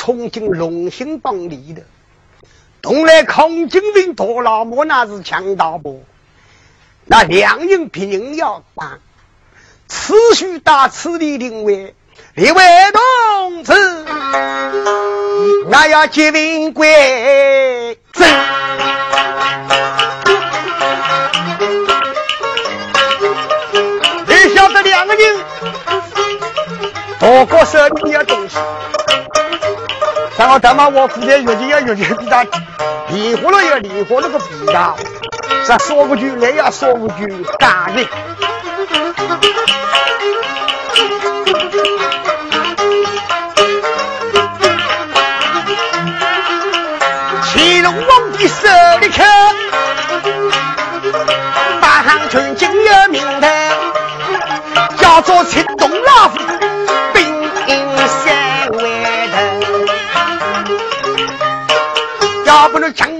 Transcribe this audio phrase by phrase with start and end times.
[0.00, 1.82] 冲进龙兴帮里的，
[2.80, 6.02] 东来康金兵多老母那是强盗不？
[7.04, 8.98] 那两营兵人要打，
[9.88, 11.94] 此须打此地定位，
[12.32, 12.62] 列位
[12.94, 13.74] 同志，
[15.68, 18.26] 那要结命归正。
[24.26, 25.38] 你晓得两个人，
[27.18, 28.56] 多个手里有东西，
[30.40, 32.42] 然后他妈我估计越级要越级比他
[33.10, 34.94] 离婚了要离婚了个比他。
[35.66, 37.26] 这说不句来呀，说不句
[37.58, 38.02] 干的。
[47.44, 48.66] 乾隆皇帝手
[49.02, 49.22] 里刻，
[51.82, 53.46] 八行全经有名头，
[54.96, 56.38] 叫做七东老夫，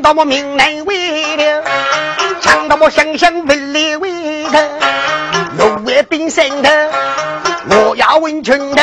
[0.02, 1.62] 到我名难为了。
[2.68, 4.58] 那么想想文里为头，
[5.58, 6.90] 六位兵身的，
[7.68, 8.82] 我要问群头，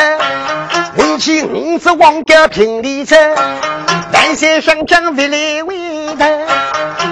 [0.97, 3.15] 问起五子王家平里走，
[4.11, 5.77] 万岁想想文里为
[6.19, 6.25] 头，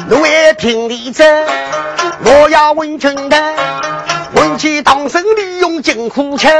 [0.10, 1.24] 六位平里走，
[2.26, 3.38] 我要问群头，
[4.36, 6.52] 问起唐僧利用金箍枪，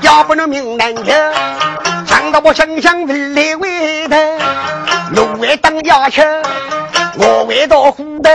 [0.00, 1.12] 要不能命难求，
[2.26, 4.16] 想到我想想文里为头，
[5.12, 6.24] 六位当衙车，
[7.18, 8.28] 我为到虎头。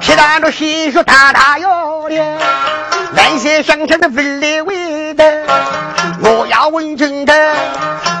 [0.00, 2.16] 其他的细说大大哟的，
[3.14, 5.42] 万岁想想的分来为的，
[6.22, 7.34] 我要问真的，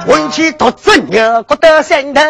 [0.06, 2.20] 问起独子牛国的山头，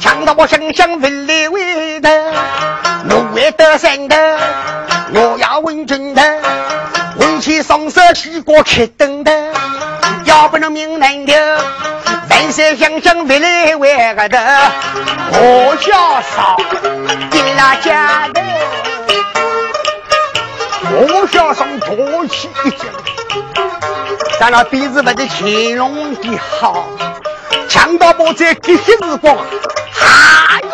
[0.00, 2.32] 强到我想想分来为的，
[3.04, 4.16] 路为的山头，
[5.14, 6.20] 我要问真的，
[7.40, 9.32] 问起双手西瓜开灯的，
[10.24, 11.58] 要不能命难的，
[12.28, 14.38] 万岁想想分来为个的，
[15.32, 16.54] 我小嫂
[17.30, 18.42] 进了家的。
[20.92, 22.80] 我想上多起一讲，
[24.38, 26.84] 咱那鼻子不得乾隆的好，
[27.70, 29.34] 强盗不在这些时光，
[29.98, 30.68] 哎呦！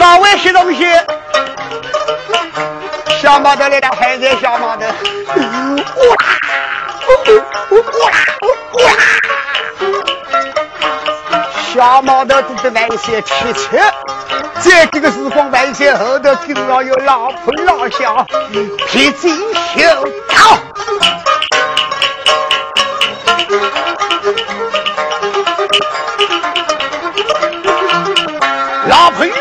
[0.00, 0.82] 稍微些东西，
[3.20, 4.86] 小毛头来了，还在小毛头，
[6.08, 6.16] 哇！
[11.74, 13.78] 小毛头都得万岁贴切，
[14.60, 18.26] 在这个时光，万岁后头听到有老婆老小，
[18.88, 20.08] 皮子袖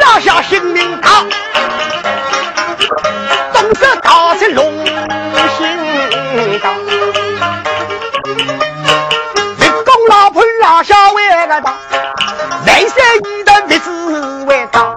[0.09, 1.23] 套，老婆老小性命大，
[3.53, 4.73] 动手打成龙
[5.57, 6.69] 心大。
[10.83, 11.73] 小为个大，
[12.65, 13.89] 万岁你的位置
[14.47, 14.95] 为大，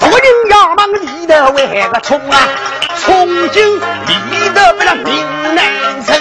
[0.00, 2.46] 多人要忙里头为个冲啊，
[3.00, 3.80] 冲进里
[4.54, 5.64] 头不让命难
[6.04, 6.14] 成。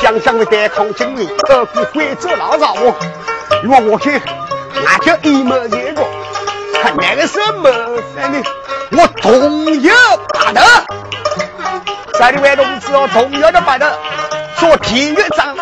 [0.00, 2.92] 想想为对抗金人，何必会做老早我？
[3.90, 4.20] 我去，
[4.84, 5.77] 那就一模一
[6.82, 7.70] 看那个什么
[8.14, 8.42] 反正
[8.92, 9.96] 我同样
[10.34, 10.62] 把的，
[12.18, 13.98] 在里外头知道同样的把的，
[14.56, 15.56] 做体育长。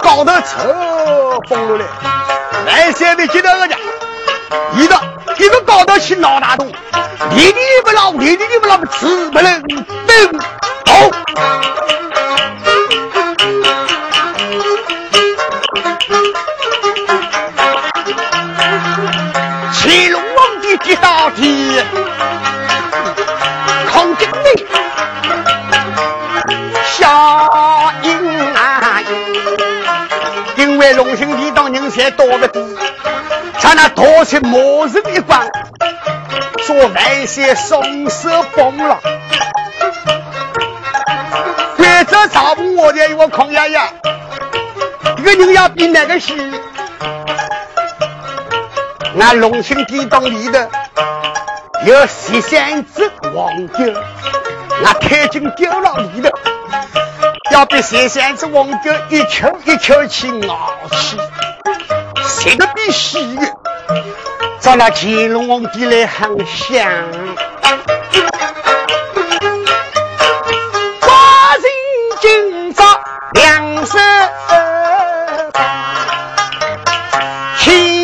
[0.00, 1.84] 搞得车崩了嘞！
[2.66, 3.76] 来三位接到个家，
[4.74, 5.00] 一个
[5.38, 6.72] 一个搞得去闹大洞，
[7.30, 7.52] 你你
[7.84, 10.27] 不闹，你你不闹，死不能等
[31.90, 32.62] 兴地当人才多个多，
[33.60, 35.50] 他那多出魔人一关，
[36.66, 39.00] 做万岁双手崩了。
[41.76, 43.80] 规则差不我的，我抗爷爷，
[45.18, 46.34] 一个人要比哪个细？
[49.14, 50.68] 那龙兴地当里的
[51.84, 53.78] 有十三只黄狗，
[54.82, 56.32] 那太君丢了里的。
[57.50, 60.58] 要比十三只黄狗一口一口气咬
[60.92, 61.16] 起，
[62.44, 63.54] 这个必须在
[64.60, 66.86] 咱俩乾隆皇帝来很像
[71.00, 71.08] 我
[71.60, 71.64] 曾
[72.20, 72.84] 今朝
[73.32, 74.30] 两山
[75.52, 75.62] 伯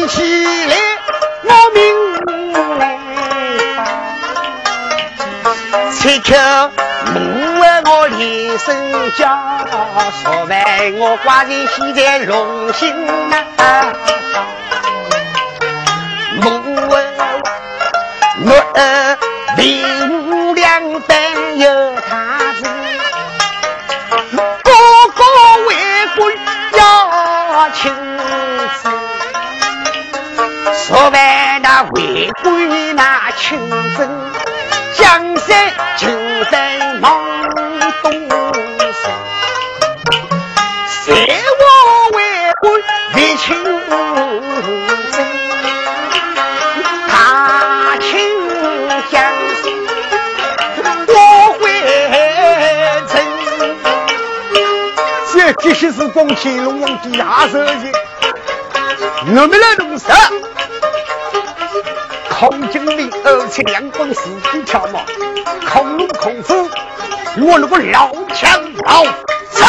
[0.09, 0.77] 起来
[1.43, 1.83] 莫名
[5.93, 6.19] 其
[8.55, 9.27] 我连声叫，
[10.23, 12.95] 说为我寡人现在荣幸
[13.57, 13.93] 啊！
[16.41, 16.51] 莫
[16.87, 16.95] 为
[18.45, 18.49] 我
[19.57, 22.63] 林无良等有他子，
[24.63, 24.71] 哥
[25.17, 25.25] 哥
[25.67, 25.75] 为
[26.17, 26.23] 官
[26.79, 26.79] 要
[27.71, 27.93] 亲
[28.83, 28.89] 自，
[30.85, 31.19] 说为
[31.61, 33.59] 那为官那亲
[33.99, 34.33] 政。
[34.97, 36.09] 江山尽
[36.53, 37.11] 在忙
[38.01, 38.29] 东
[55.65, 57.91] 这这些是恭喜龙王的大手去，
[59.27, 60.15] 我们来弄啥？
[62.29, 64.21] 孔经理二七两光四
[64.53, 65.01] 匹条毛，
[65.67, 66.71] 孔龙孔虎，
[67.41, 69.05] 我那个老强老
[69.51, 69.65] 走，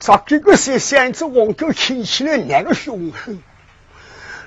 [0.00, 3.42] 咋这个是三只王狗听起来那个凶狠，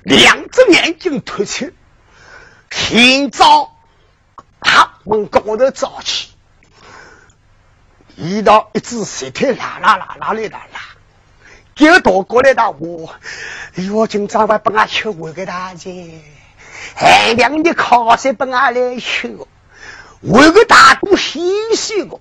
[0.02, 1.72] 两只眼睛凸起。
[2.72, 3.72] 清早，
[4.60, 6.32] 他往高头早起，
[8.16, 10.80] 遇到一只石头啦啦啦啦来啦啦，
[11.76, 13.14] 就躲过来的我，
[13.92, 16.20] 我今早还帮俺吃我给大姐，
[16.96, 19.38] 寒凉的烤水帮俺来吃，
[20.22, 22.20] 我个大肚稀稀个，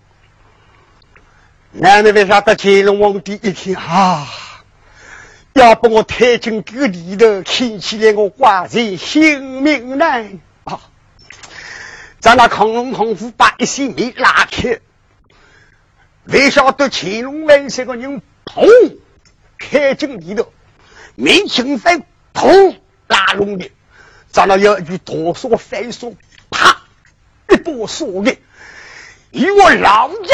[1.74, 4.28] 奶奶为啥得乾隆皇帝一听啊？
[5.54, 10.80] 要把我抬进这个里头，看起来我寡人性命难啊！
[12.20, 14.80] 咱那康龙康虎把一些米拉开，
[16.24, 18.96] 为啥得乾隆万岁个人砰
[19.58, 20.52] 开进里头，
[21.14, 22.02] 没情在
[22.34, 22.76] 砰
[23.08, 23.70] 拉拢的，
[24.30, 26.14] 咱那有一句多说反说，
[26.50, 26.82] 啪
[27.48, 28.36] 一把锁的，
[29.30, 30.30] 与我老人的，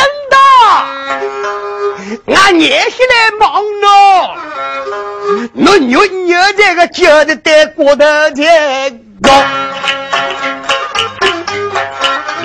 [2.26, 4.36] 俺捏起来忙了。
[5.54, 8.42] 我牛牛这个叫的带过的这
[9.22, 9.30] 个，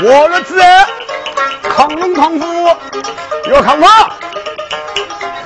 [0.04, 0.62] 我儿子
[1.70, 2.68] 康龙康虎
[3.50, 3.88] 要看我，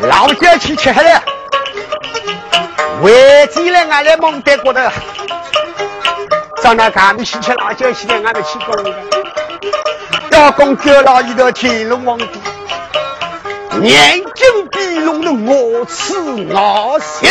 [0.08, 1.24] 老家去吃了，
[3.02, 4.92] 为几来俺来忙带过的，
[6.64, 8.92] 上那干的西吃辣椒西的俺们去过的，
[10.32, 12.26] 要讲九老一的乾隆皇帝。
[13.82, 17.28] 眼睛闭拢的我吃我血，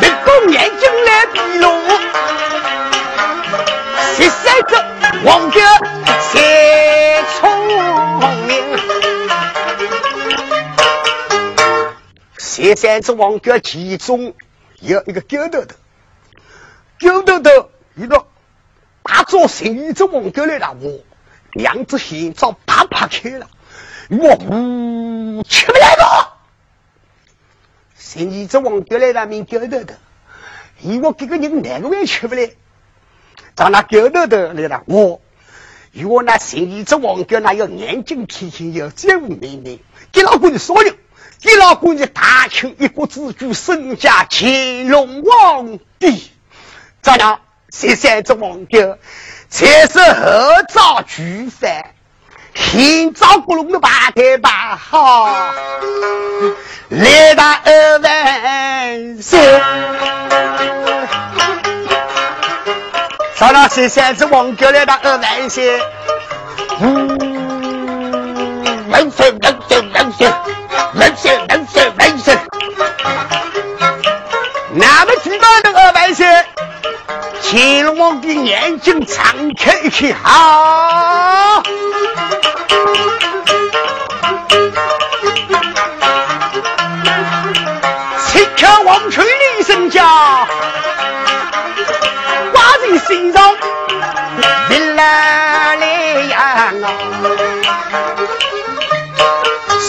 [0.00, 1.82] 你个眼睛来闭拢，
[4.16, 4.74] 十三只
[5.24, 5.58] 王家
[6.32, 7.40] 谁聪
[8.46, 8.50] 明？
[12.38, 14.32] 十三只王家其中
[14.80, 15.74] 有一个狗头头。
[17.02, 18.28] 狗头头遇到
[19.02, 21.00] 大做生意这王哥来了，我
[21.52, 23.48] 两只心脏啪啪开了，
[24.08, 26.38] 我呜吃不来了。
[27.98, 29.94] 生意这王哥来了，名狗头头，
[30.80, 32.50] 因为这个人哪个也吃不来。
[33.56, 35.20] 找那狗豆豆来了，我
[35.90, 39.80] 与我那生意这王哥那有眼睛天天有这无美美，
[40.12, 40.94] 给老公的所有，
[41.40, 46.31] 给老公的大清一国之主，身家乾隆皇帝。
[47.02, 47.40] 咋样？
[47.74, 48.96] 十三只王狗，
[49.48, 51.84] 才是合照聚饭，
[52.54, 55.52] 先早咕隆的八抬八好，
[56.90, 59.40] 来打二万三。
[63.34, 63.68] 咋了？
[63.68, 65.64] 十三只王狗来打二万三，
[66.78, 67.18] 嗯，
[68.90, 70.28] 万岁万岁万岁
[70.94, 72.36] 万岁万岁万岁！
[74.74, 76.26] 那么知道的二万岁？
[77.42, 79.22] 乾隆皇帝眼睛张
[79.54, 81.62] 开一看，好，
[88.26, 90.02] 七刻王锤厉声叫，
[92.52, 93.54] 挂在心上，
[94.70, 95.86] 人来来
[96.30, 96.72] 呀！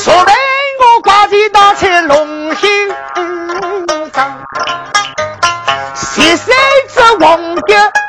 [0.04, 0.34] 说为
[0.82, 2.70] 我挂在大车龙兴
[4.54, 4.66] 上，
[5.96, 6.56] 谢三
[6.90, 7.54] 只王。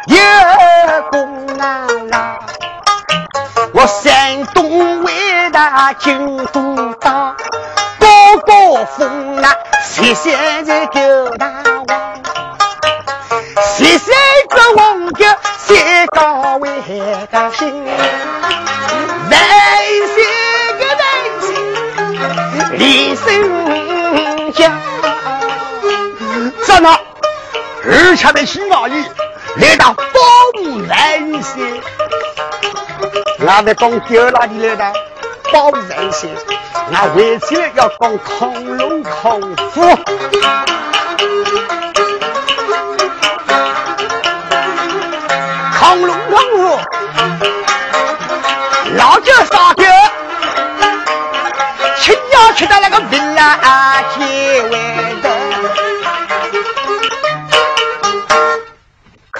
[0.06, 1.86] 有功啊！
[3.72, 7.34] 我山东伟大京都大，
[7.98, 11.46] 高高风那谢谢这狗大
[11.88, 12.20] 王，
[13.62, 14.12] 谢谢
[14.50, 15.24] 这王哥
[15.66, 16.68] 谢高为
[17.32, 17.86] 个心，
[19.30, 19.40] 万
[20.12, 20.16] 谢
[20.78, 21.02] 个万
[21.40, 21.46] 谢
[22.76, 23.63] 李生
[27.96, 29.04] 而且的新马里
[29.56, 30.02] 来到保
[30.54, 31.80] 护万岁，
[33.46, 34.92] 俺们讲叫哪里来的？
[35.52, 36.28] 保护万岁。
[36.92, 39.96] 俺为起来要讲恐龙孔夫，
[45.78, 46.78] 恐龙孔虎，
[48.96, 49.84] 老酒烧酒，
[52.00, 54.02] 吃要吃到那个病啊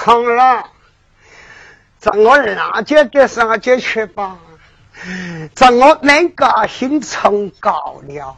[0.05, 0.63] 恐龙，
[1.97, 4.37] 在我二姐给上姐去吧。
[5.55, 8.37] 在我那个心成高了，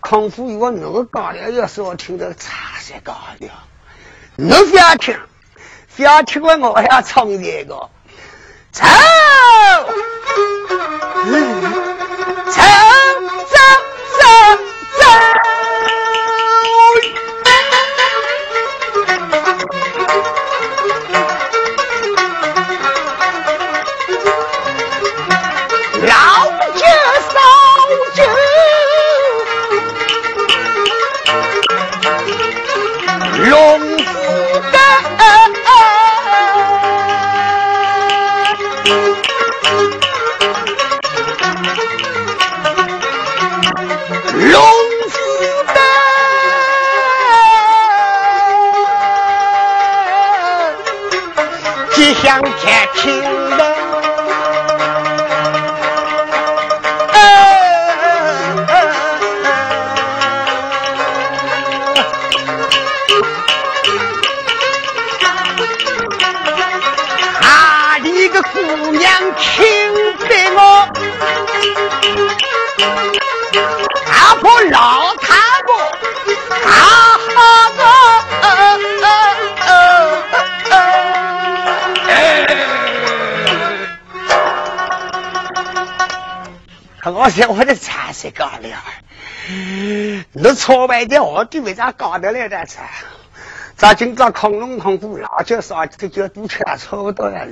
[0.00, 3.50] 康复我那个高了，有时候听着茶色高了，
[4.36, 5.20] 你不要听，
[5.94, 7.90] 不要听我，我要唱这个，
[8.72, 8.86] 走，
[12.46, 12.62] 走
[13.46, 13.58] 走
[14.16, 14.24] 走
[14.98, 15.04] 走。
[38.86, 38.94] 龙
[45.10, 45.16] 虎
[45.74, 45.80] 斗
[51.94, 53.35] 吉祥天平
[87.26, 88.68] 我说我的茶是搞的，
[90.32, 92.88] 你错外的我地为啥搞的来的菜？
[93.76, 95.86] 咱今朝恐龙恐怖老叫啥？
[95.86, 97.48] 这叫都吃差不多了。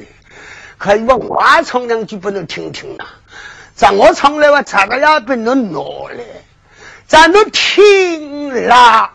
[0.78, 3.18] 可以我我唱两句不能听听啊？
[3.74, 6.22] 咱我唱来我唱的要不能挪来，
[7.08, 9.10] 咱都听了。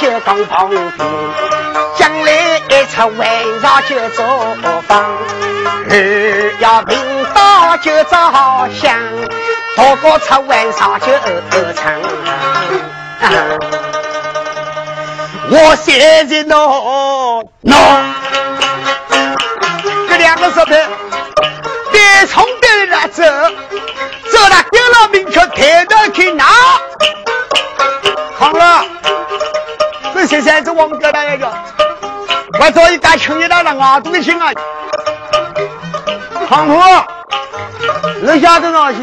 [0.00, 0.92] 就讲旁边，
[1.94, 2.32] 将来
[2.70, 3.28] 一出晚
[3.60, 4.24] 上就做
[4.88, 5.04] 房，
[5.90, 6.98] 儿要明
[7.34, 8.98] 到就照相，
[9.76, 11.06] 大哥出晚上就
[11.74, 11.92] 唱。
[15.50, 17.74] 我现在喏喏，
[20.08, 20.74] 这两个石头，
[21.92, 23.22] 别从对了走，
[24.32, 26.46] 走了丢了命，却抬头去拿。
[30.40, 31.52] 现在是王哥那一个，
[32.58, 34.50] 我早已干青年了，俺都行啊。
[36.48, 36.80] 康普，
[38.22, 38.98] 你晓得哪去？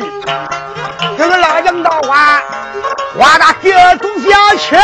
[1.18, 2.42] 这个老杨大挖，
[3.18, 4.76] 挖到各种小吃，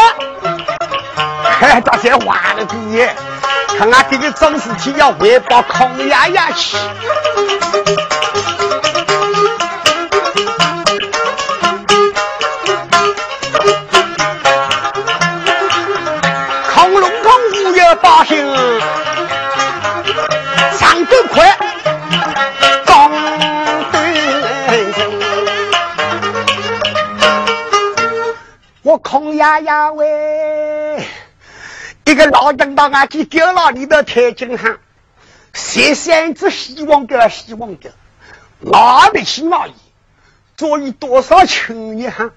[1.43, 3.15] 还这些挖的毕业，
[3.77, 6.77] 看俺这个总事体要汇报康爷爷去。
[29.43, 31.05] 呀呀喂，
[32.05, 34.77] 一个老人到俺去丢了你的太金行，
[35.51, 37.89] 谢仙子希望哥希望哥，
[38.61, 39.73] 哪里去哪里？
[40.55, 42.31] 做你多少青年哈？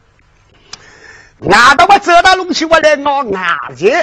[1.49, 3.95] 俺到我走到路去，我来拿俺去。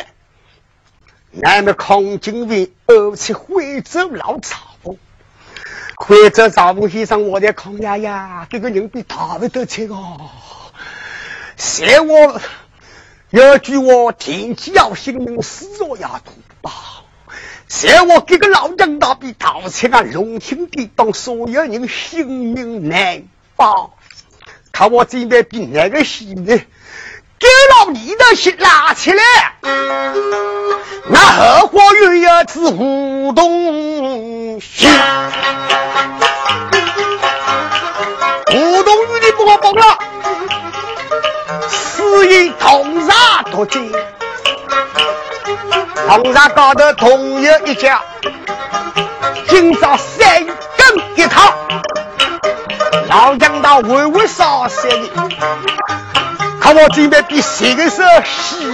[1.42, 4.98] 俺们康金为二次惠州老草夫，
[5.98, 10.30] 惠州草夫先生，我的康丫丫，这个人比大不得吃哦。
[11.58, 12.40] 嫌我
[13.34, 16.72] 有句话，天机要性命，死若要图报。
[17.68, 23.24] 嫌我这个老人大比盗窃啊，龙庆地当所有人性命难
[23.56, 23.98] 保。
[24.72, 28.56] 看我准备比那个戏呢，给老你的心。
[28.60, 29.24] 拉起来。
[31.10, 34.86] 那荷花月呀是舞动戏，
[43.54, 43.92] 同杀夺金，
[46.08, 48.02] 同杀高头同有一家，
[49.48, 51.54] 今朝三更一趟，
[53.08, 54.98] 老将到微微烧死的，
[56.60, 58.66] 看我这边比谁个时候洗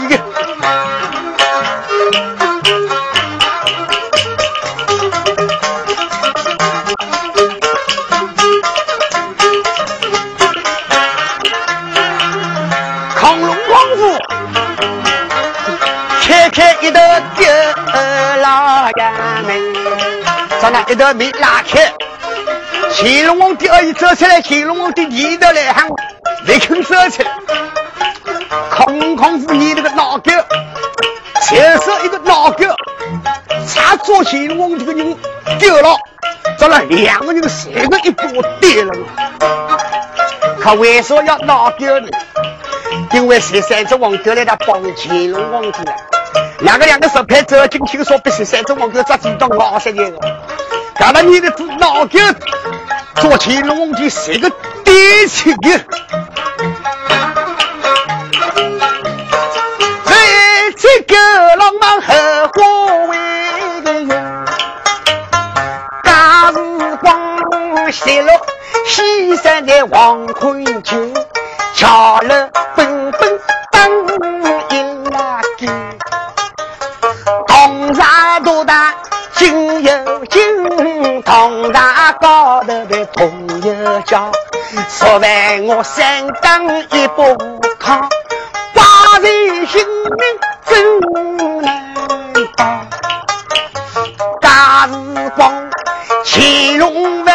[16.82, 17.02] 一道
[17.36, 17.46] 丢
[18.42, 19.74] 老衙门，
[20.62, 21.92] 在那一道门拉开，
[22.94, 25.90] 乾隆皇帝二一走出来，乾隆皇帝一头来喊，
[26.46, 27.32] 立刻走起来，
[28.72, 30.32] 亢龙光虎你那个老狗，
[31.50, 32.64] 就是一个老狗，
[33.68, 35.18] 差左乾隆皇帝的人
[35.60, 35.98] 丢了，
[36.58, 38.24] 咱那两个人三个一把
[38.62, 38.94] 跌了，
[40.64, 42.08] 他为啥要老狗呢？
[43.12, 45.94] 因为十三只王狗来他帮乾隆皇帝了，
[46.62, 50.20] 两个两个石牌走进去说，被十三只王狗抓住到咬死你了。
[50.96, 52.20] 看到你的只老狗
[53.16, 54.50] 做乾隆皇帝谁个
[54.84, 55.70] 爹亲的？
[60.06, 61.16] 哎，这个
[61.56, 62.62] 浪漫荷花
[63.06, 64.46] 为的，
[66.04, 68.32] 大日光泄露
[68.86, 71.14] 西山的黄昏景。
[71.76, 72.50] 桥了
[81.20, 84.32] 金，铜山高头的铜有脚。
[84.88, 87.36] 说完我三更一步
[87.80, 88.08] 扛，
[88.74, 91.00] 寡人性命真
[91.62, 92.66] 难保。
[94.40, 95.70] 大日光，
[96.24, 97.26] 乾隆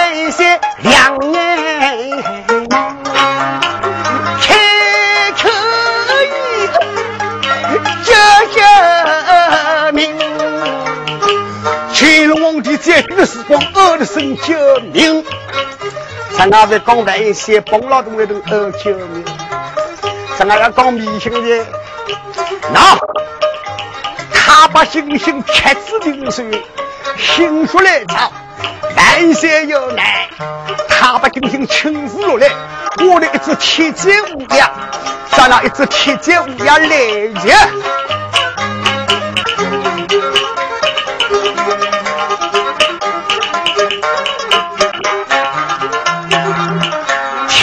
[13.24, 14.54] 时光，二的生救
[14.92, 15.24] 命，
[16.36, 19.24] 咱那在讲万岁，帮老东来都二救命。
[20.36, 21.66] 咱那要讲迷信的，
[22.72, 22.98] 那
[24.32, 26.44] 他把星星切子零碎，
[27.16, 28.32] 心出来找
[28.96, 30.04] 万岁有难，
[30.88, 32.48] 他把星星亲自落来，
[32.98, 34.70] 我的一只铁剑乌鸦，
[35.30, 36.88] 咱那一只铁剑乌鸦来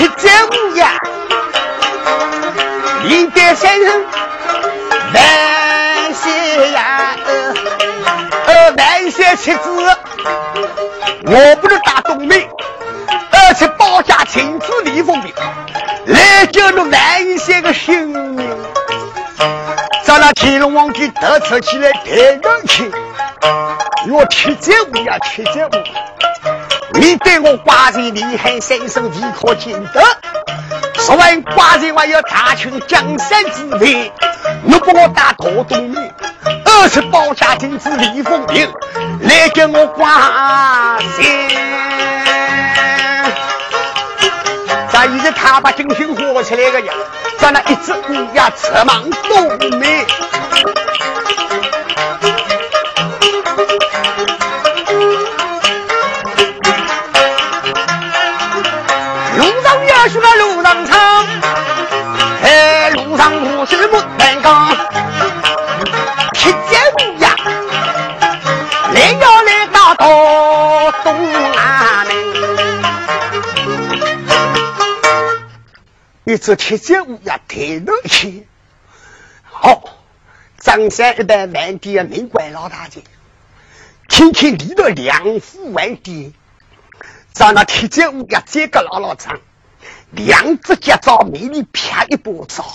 [0.09, 0.29] 接。
[3.53, 4.05] 先生，
[5.13, 7.15] 万岁呀！
[8.45, 9.59] 呃，万岁妻子，
[11.25, 12.49] 我不能打东梅，
[13.29, 15.33] 而且保家亲自立封兵，
[16.05, 18.49] 来救那万岁的性命。
[20.05, 22.89] 咱那乾隆皇帝得策起来太人气，
[24.09, 25.71] 我铁剑无呀，铁剑无，
[26.93, 30.03] 你对我寡人厉害，三生立可见得。
[30.95, 34.11] 说完，寡人还要大清江山之内，
[34.63, 36.13] 你把我打大东面，
[36.65, 38.71] 二是保家金子李凤鸣，
[39.21, 41.51] 来给我寡人。
[44.91, 46.93] 咱一直他把金星火起来个呀，
[47.39, 50.05] 咱那一只乌鸦策忙东面。
[76.31, 78.47] 一只铁剑乌鸦抬头去，
[79.43, 79.83] 好，
[80.59, 83.03] 张三一代万地的名官老大姐，
[84.07, 86.33] 听听你的两副万地。
[87.33, 89.41] 在那铁剑屋呀，这个老老长，
[90.11, 92.65] 两只脚照美丽啪一把照，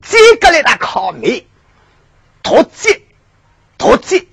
[0.00, 1.46] 这个来他靠美，
[2.42, 3.04] 脱鸡，
[3.76, 4.28] 脱鸡，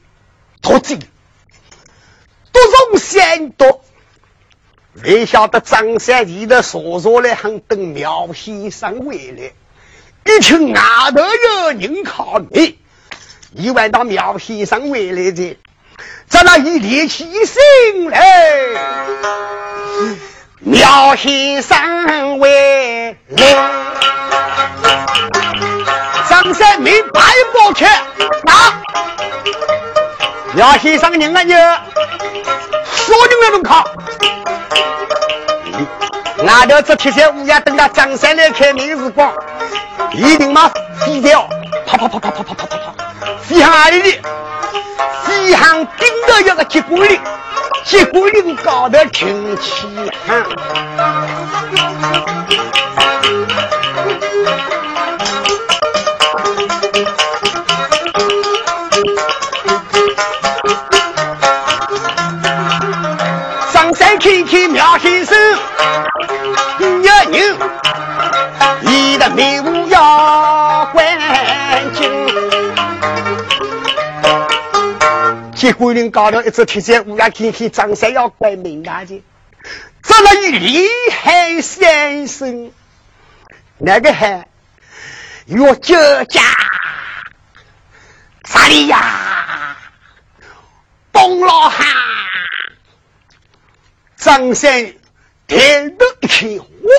[0.61, 0.95] 脱鸡，
[2.53, 3.83] 多种先多，
[5.01, 9.53] 没晓得张三里的说说来喊等苗先生回来，
[10.25, 10.81] 一听外
[11.15, 12.77] 头有人靠美，
[13.53, 15.57] 以为到苗先生回来的。
[16.27, 18.21] 在那一立起身来，
[20.59, 23.37] 苗先生为来，
[26.29, 27.21] 张三明白
[27.53, 28.81] 过去啊！
[30.53, 33.85] 苗先生人啊，你说你们能靠？
[36.43, 39.31] 外头这铁山乌鸦等到张三来开门时光，
[40.13, 41.47] 一定嘛飞掉，
[41.85, 42.93] 啪啪啪啪啪啪啪啪啪，
[43.41, 44.21] 飞向哪里的？
[45.23, 47.19] 飞向顶头一个结果岭，
[47.85, 49.87] 结果岭高头听气
[50.25, 50.45] 喊。
[64.49, 65.37] 天妙先生，
[66.79, 66.83] 一
[67.29, 67.39] 牛，
[68.81, 72.09] 伊的名号要关紧。
[75.55, 79.23] 去桂林搞了一只铁山，乌鸦看看张三要冠名大去？
[80.01, 82.71] 这么厉害先生，
[83.77, 84.47] 那个还？
[85.45, 86.41] 岳家家，
[88.45, 89.75] 啥的呀？
[91.11, 91.85] 东老汉。
[94.19, 94.93] 张三。
[95.47, 96.89] 抬头一看，我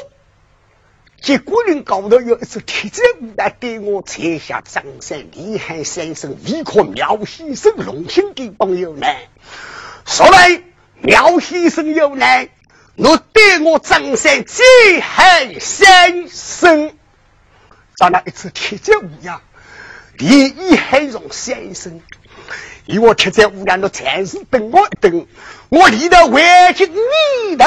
[1.21, 9.07] 结果人高头有一只铁子乌鸦对我踩下张三厉害三声，立刻苗先生龙兴的朋友呢？
[10.05, 10.65] 说来
[11.01, 12.49] 苗先生有难，
[12.97, 16.97] 我对我张三最害三声，
[17.95, 19.43] 找那一只铁子武呀，
[20.19, 22.01] 连一害容三声。
[22.87, 25.27] 你我吃在屋梁的餐食，等我一等。
[25.69, 26.43] 我里头围
[26.75, 27.65] 巾里的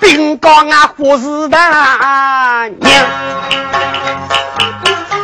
[0.00, 1.56] 冰糕啊，伙食的
[2.80, 3.06] 娘。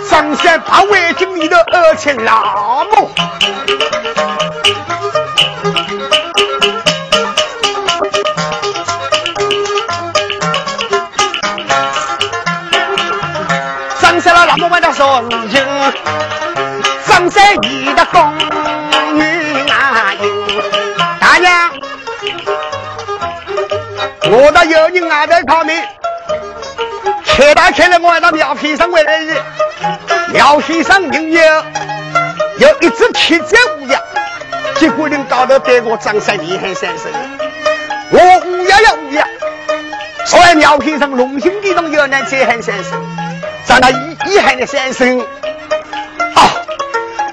[0.08, 3.10] 上山把围巾里的二且老母，
[14.00, 15.66] 上山了老母问他啥事情？
[17.04, 17.56] 上山。
[18.14, 18.32] 宫
[19.16, 20.14] 女啊，
[21.20, 21.72] 大娘，
[24.30, 25.76] 我的有人外头靠门，
[27.26, 29.34] 开大开了，我到苗先生回来的。
[30.32, 31.42] 苗先生人有
[32.58, 34.00] 有一只铁子乌鸦，
[34.76, 37.10] 结果人高头对我张三厉害三声，
[38.10, 39.26] 我乌鸦呀乌鸦，
[40.24, 42.92] 所以苗先生龙兴地动有难再喊三声，
[43.66, 45.26] 让他一一喊的三声。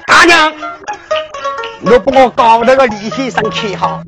[0.06, 0.52] 大娘，
[1.84, 4.00] 我把我高头个李先生看好，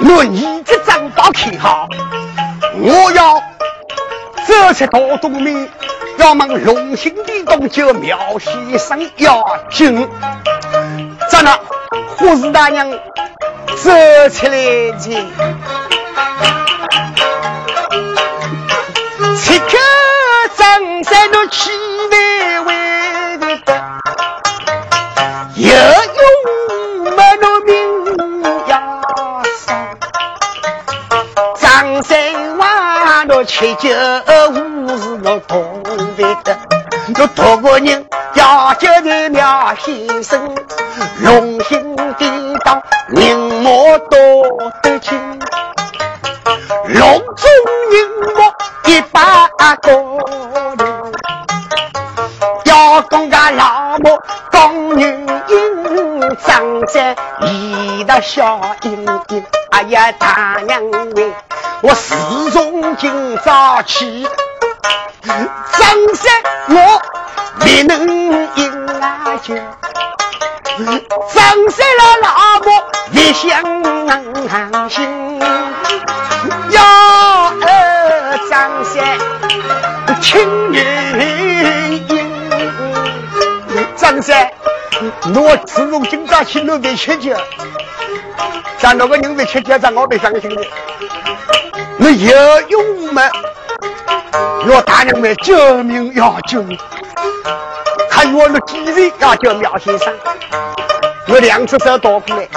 [0.00, 1.86] 我一只账包看好，
[2.76, 3.38] 我要
[4.44, 5.68] 走出大东面，
[6.18, 10.08] 要问龙兴的东就苗先生要紧。
[11.30, 11.60] 咋了？
[12.16, 13.90] 护士大娘走
[14.30, 15.24] 出来见，
[19.36, 19.76] 此刻
[20.56, 21.70] 张三都气
[22.10, 22.81] 来为
[33.44, 33.88] 七九
[34.50, 35.82] 五是我，同
[36.16, 36.56] 辈的，
[37.18, 40.54] 我十五人要叫的妙先生，
[41.22, 44.18] 龙行天道，人莫躲
[44.82, 45.18] 得清，
[46.88, 47.50] 龙中
[47.90, 48.54] 人莫
[48.86, 49.20] 一百
[49.82, 49.92] 个。
[52.92, 55.26] 要讲个老母公女。
[56.44, 60.82] 张三一的笑盈盈，哎呀，大娘
[61.14, 61.32] 喂，
[61.82, 62.14] 我始
[62.52, 64.26] 终今早起，
[65.22, 65.36] 张
[66.14, 66.32] 三
[66.68, 67.02] 我
[67.64, 68.08] 未能
[68.54, 69.64] 应啊就，张
[71.70, 72.72] 三了老婆
[73.12, 73.62] 也相
[74.88, 75.40] 心，
[85.34, 87.34] 我自从今朝起，我别吃酒，
[88.78, 90.62] 咱那个人别吃酒，咱我别相信的。
[91.98, 93.22] 我有用吗？
[94.66, 96.78] 我大娘们救命要救命，
[98.10, 100.12] 还有我那几人要叫苗先生。
[101.28, 102.48] 我两只手倒过来，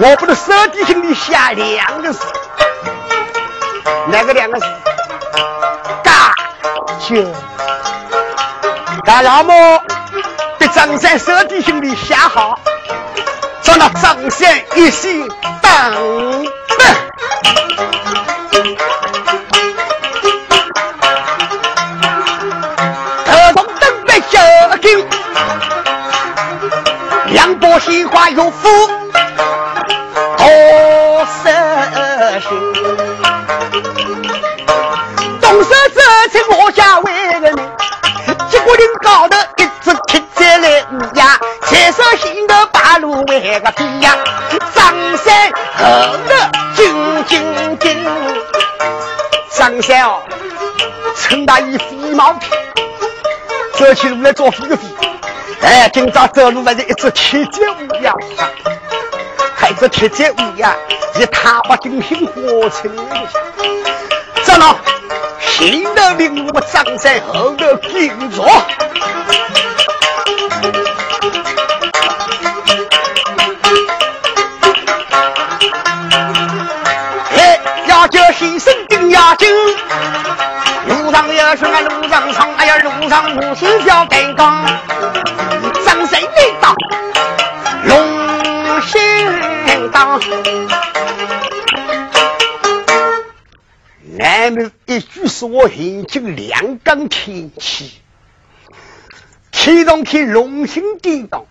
[0.00, 2.20] 我不能手底心里下两个字，
[4.06, 4.66] 哪个两个字？
[6.02, 6.34] 嘎
[7.06, 7.26] 就
[9.04, 9.54] 干老么？
[10.74, 12.58] 张三手底心里写好，
[13.62, 15.28] 叫那张三一心
[15.60, 16.96] 当官。
[27.26, 28.68] 两朵鲜花有福
[30.36, 30.46] 多
[31.42, 31.52] 生
[32.40, 32.50] 心，
[35.40, 36.00] 动手走
[36.32, 37.56] 进我家为个人，
[38.50, 38.86] 结果领
[43.00, 44.18] 飞呀，
[44.74, 46.34] 张三后头
[46.74, 48.06] 紧紧紧，
[49.50, 50.22] 张三哦，
[51.16, 52.50] 趁大衣飞毛皮，
[53.74, 54.76] 走起路来做飞飞，
[55.62, 58.12] 哎，今朝走路还是一只铁脚乌鸦，
[59.54, 60.76] 还只铁脚乌鸦，
[61.18, 62.88] 一踏把金星火车
[64.42, 64.76] 走了，
[65.40, 68.44] 新的领路张三后头跟着。
[78.40, 78.58] 路
[81.12, 84.64] 上也是俺路上闯，哎呀，路上不是叫干刚，
[85.84, 86.74] 张三来到？
[87.84, 88.98] 龙兴
[89.92, 90.18] 当。
[94.16, 98.00] 南门一句说，行进两岗天气，
[99.52, 101.44] 启动起龙兴地道，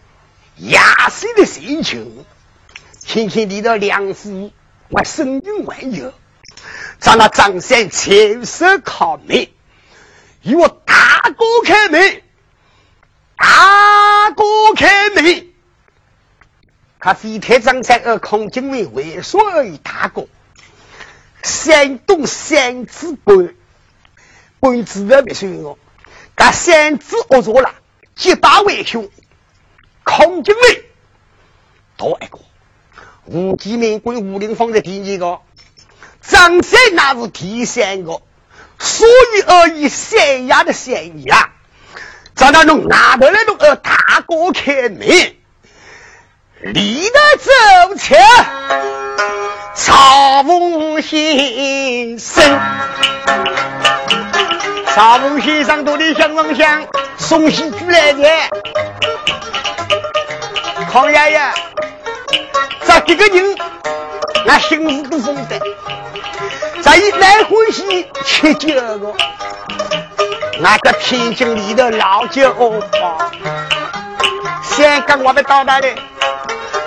[0.57, 1.99] 压水的水球，
[2.97, 4.51] 轻轻地到两府，
[4.89, 6.11] 我声音万有，
[7.01, 9.47] 让那张三前手靠门。
[10.43, 12.21] 与我大哥开门，
[13.35, 14.43] 大哥
[14.75, 15.47] 开门。
[16.99, 20.27] 他飞天张三而孔敬伟为所而已，大哥。
[21.41, 23.55] 山东三子官，
[24.59, 25.79] 官子的别说我，
[26.35, 27.73] 他三子恶作了，
[28.15, 29.09] 结拜为兄。
[30.03, 30.85] 孔敬伟
[31.95, 32.39] 多一个，
[33.25, 35.39] 吴继明归吴林峰的第一个，
[36.29, 38.21] 张三那是第三个。
[38.81, 41.49] 所以而以三亚的三亚，
[42.33, 45.05] 在那弄拿头来弄呃大哥开门，
[46.61, 48.23] 立得走前，
[49.75, 52.59] 曹凤先生，
[54.95, 56.87] 曹凤先生多的香风香，
[57.17, 58.23] 送喜酒来的，
[60.89, 61.41] 康爷爷，
[62.85, 63.55] 这几个人，
[64.45, 65.59] 那心思都丰的。
[66.81, 69.13] 咱一来欢喜吃酒个，
[70.59, 73.31] 那个天津里的老酒吧，
[74.63, 75.93] 香港我们到那里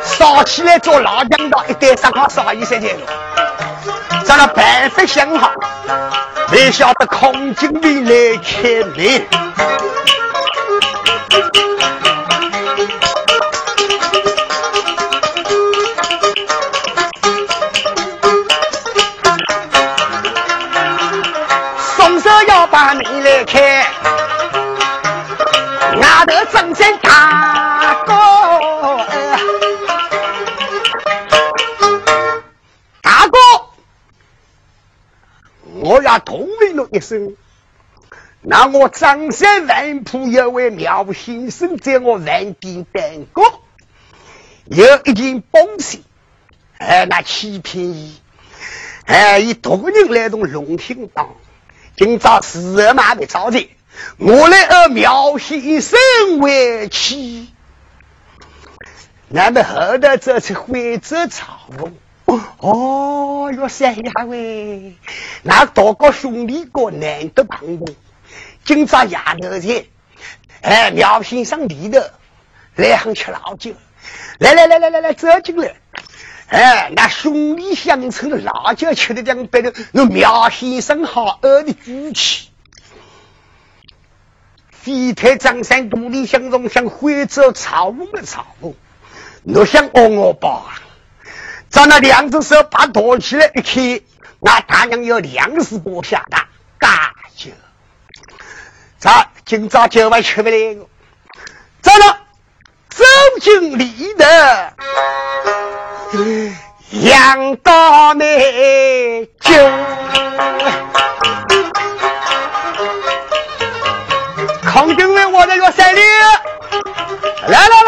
[0.05, 3.07] 烧起来做老姜的，一袋烧烤烧一三千多。
[4.25, 5.53] 咱那办法想好，
[6.51, 9.27] 没晓得空军里来开门。
[36.13, 37.37] 我要同命了一声。
[38.43, 43.63] 那我张三万铺有位苗先生在我饭店办过，
[44.67, 46.05] 有一件东西，
[46.77, 48.21] 哎，那七便宜，
[49.07, 51.31] 哎，以多个人来动龙兴当。
[51.97, 53.71] 今朝四二马的召集，
[54.19, 55.99] 我来和苗先生
[56.41, 57.49] 为妻。
[59.29, 61.71] 那么后头这次惠州草
[62.25, 64.97] 哦哟，三呀喂，
[65.43, 67.89] 那多个兄弟哥难得碰过。
[68.65, 69.87] 今朝夜头前，
[70.61, 72.01] 哎，苗先生里头
[72.77, 73.75] 来喝吃老酒，
[74.39, 75.75] 来来来来来来，走进来。
[76.47, 82.51] 哎，那兄弟相称，辣椒吃的两百多，那苗先生好二的举起，
[84.71, 88.77] 飞台张三独立相中，像徽州草木的草木，
[89.45, 90.81] 我想哦我吧，
[91.73, 94.01] 咱那两只手把托起来一看，
[94.41, 96.37] 那大娘有粮食剥下的，
[96.79, 97.51] 嘎酒，
[98.99, 100.77] 咱今朝酒饭吃不来，
[101.81, 102.13] 咱那
[102.91, 103.05] 走
[103.41, 104.75] 进里的。
[106.91, 109.51] 杨大美酒，
[114.71, 116.05] 空军为我的要三六，
[117.49, 117.82] 来了。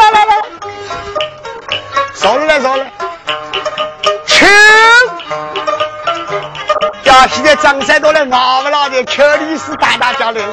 [7.55, 10.43] 叫现在张三都来熬不了的，邱律师大大交流，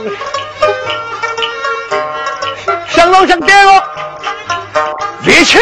[2.88, 3.84] 想老想对了，
[5.24, 5.58] 别去。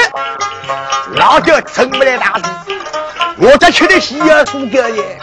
[1.16, 2.44] 老叫成不来大事，
[3.38, 5.18] 我这吃的稀有数个耶。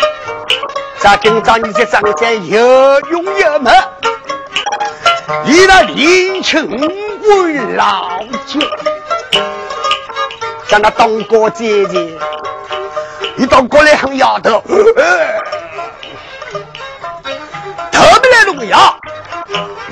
[0.99, 3.71] 咱今朝你这张三有勇有谋，
[5.45, 6.69] 你那年轻
[7.21, 8.60] 为老酒，
[10.67, 12.17] 像那东哥姐姐，
[13.38, 14.62] 一到过来很丫头，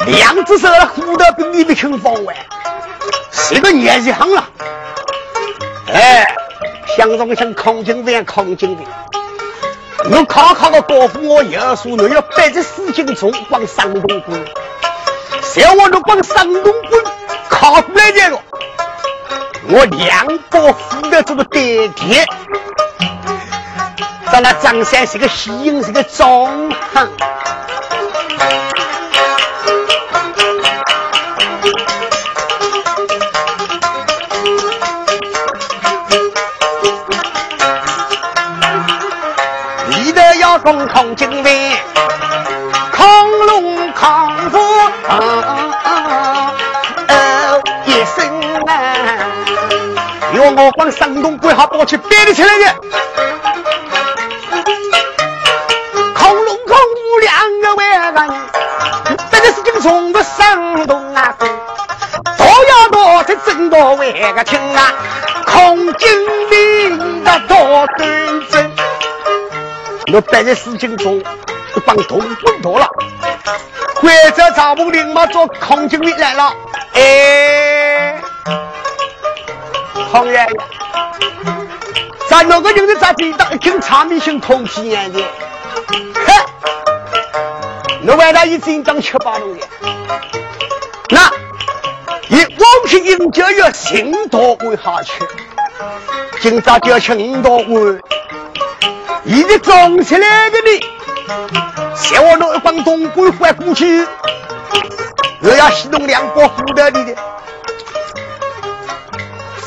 [0.05, 2.35] 两只手虎头比你们轻方外，
[3.31, 4.43] 是个年纪很了。
[5.91, 6.25] 哎，
[6.95, 8.85] 想中想空军兵，空军兵。
[10.11, 14.45] 我考考个高夫，我有数，我要背着四斤重往山东滚。
[15.41, 17.03] 像我都往山东滚，
[17.49, 18.39] 考不来这个，
[19.69, 22.25] 我两把斧的这个爹爹。
[24.31, 27.09] 咱那张三是个西营，是个中行。
[41.15, 41.71] 攻空精卫，
[42.91, 44.01] 空龙空
[44.49, 44.57] 虎
[45.87, 48.27] 哦一声
[48.65, 48.69] 啊！
[50.33, 52.65] 哟，我往山东鬼好跑去别的起来的。
[56.15, 57.89] 抗龙抗虎两个万
[58.27, 58.29] 人，
[59.31, 61.47] 别的事情从不山东啊，多
[62.45, 64.93] 呀多才真多为个听啊，
[70.15, 71.21] 我白日事情中
[71.73, 72.89] 就帮东滚多了，
[73.95, 76.53] 或者赵梦林嘛做空军里来了，
[76.93, 78.21] 哎，
[80.09, 80.47] 孔爷爷，
[82.29, 85.19] 咱那个人的咋地到一听长明星空气眼的，
[86.13, 86.33] 哼。
[88.07, 89.67] 我为他已经当七八路了，
[91.09, 91.29] 那
[92.29, 95.21] 以往昔应就要新多为下去，
[96.39, 97.99] 今朝就要请五多位，
[99.25, 100.85] 一直装起来的你，
[101.95, 104.05] 像我那一帮东鬼换过去，
[105.41, 107.15] 我要启动两把斧头里的，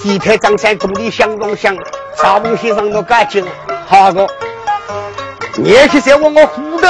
[0.00, 1.76] 西台张三东里想东想，
[2.16, 3.44] 沙峰先生都干净，
[3.88, 4.28] 好个，
[5.56, 6.88] 你去在我我斧头。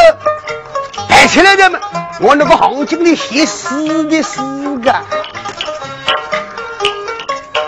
[1.09, 1.81] 抬起来的嘛，
[2.21, 4.43] 我那个行情里写死的死
[4.79, 4.95] 个，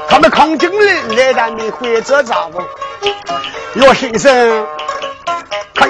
[0.09, 2.63] 他们抗经理来咱们会这咋不？
[3.75, 4.67] 岳先生，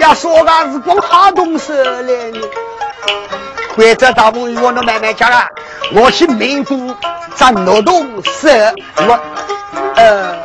[0.01, 2.41] 要说个是光好东西来呢。
[3.77, 4.41] 会这大不？
[4.61, 5.47] 我那慢慢讲啊，
[5.93, 6.95] 我是民族
[7.37, 9.21] 战劳动社，我
[9.97, 10.37] 呃。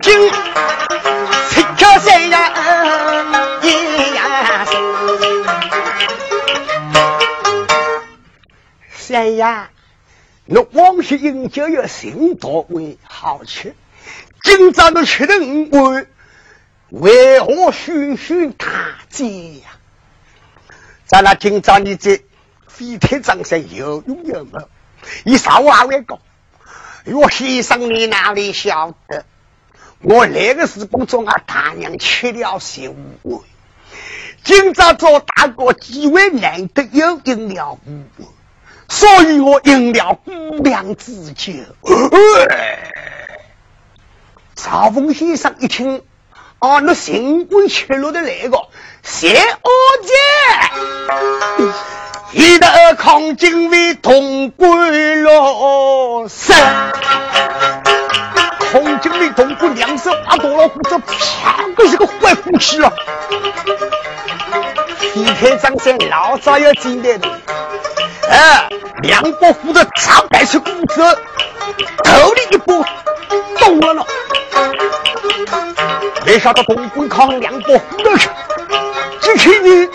[0.00, 0.30] 金
[1.50, 2.51] 七巧三呀
[9.12, 9.70] 哎呀，
[10.46, 13.74] 那往昔饮酒要心多为好吃，
[14.42, 16.06] 今朝都吃的五味，
[16.88, 18.66] 为何循循大
[19.10, 19.68] 醉呀？
[21.06, 22.24] 咱那今朝你这
[22.66, 24.66] 飞天掌上有用有没？
[25.24, 26.18] 你啥话会讲？
[27.04, 29.26] 哟先生你哪里晓得？
[30.00, 33.40] 我那个时工作，俺大娘吃了些五味，
[34.42, 38.26] 今朝做大哥几位难得有饮了五味，
[38.92, 41.50] 所以我饮了姑娘之酒。
[44.54, 46.02] 曹峰先生一听，
[46.58, 48.68] 啊，那新官吃了的那个
[49.02, 49.70] 谢阿
[50.02, 50.12] 姐，
[52.32, 56.54] 一得抗金为同归了生。
[58.72, 62.92] 红军的东姑两手把多了，这啪个是个坏武器啊！
[65.12, 67.28] 皮天张三老早要进来的，
[68.30, 68.68] 哎，
[69.02, 71.18] 两把斧子插摆出骨子，
[72.04, 72.84] 头里一拨，
[73.58, 74.06] 动了了。
[76.24, 78.30] 没想到东姑扛两把斧子去，
[79.20, 79.88] 只听你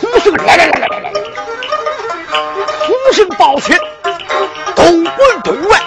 [0.00, 1.12] 呼声来来来来来来，
[2.86, 3.76] 呼声爆切，
[4.76, 5.10] 东姑
[5.42, 5.80] 对外。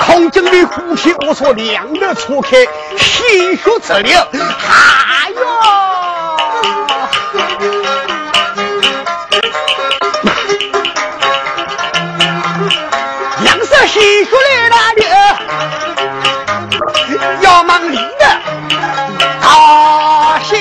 [0.00, 2.50] 空军的虎皮我说两耳错开，
[2.98, 4.20] 鲜血直流。
[4.32, 5.40] 哎呦，
[13.82, 14.30] 两色鲜血
[14.70, 15.04] 来了流，
[17.40, 18.24] 要忙里的
[19.40, 20.56] 大新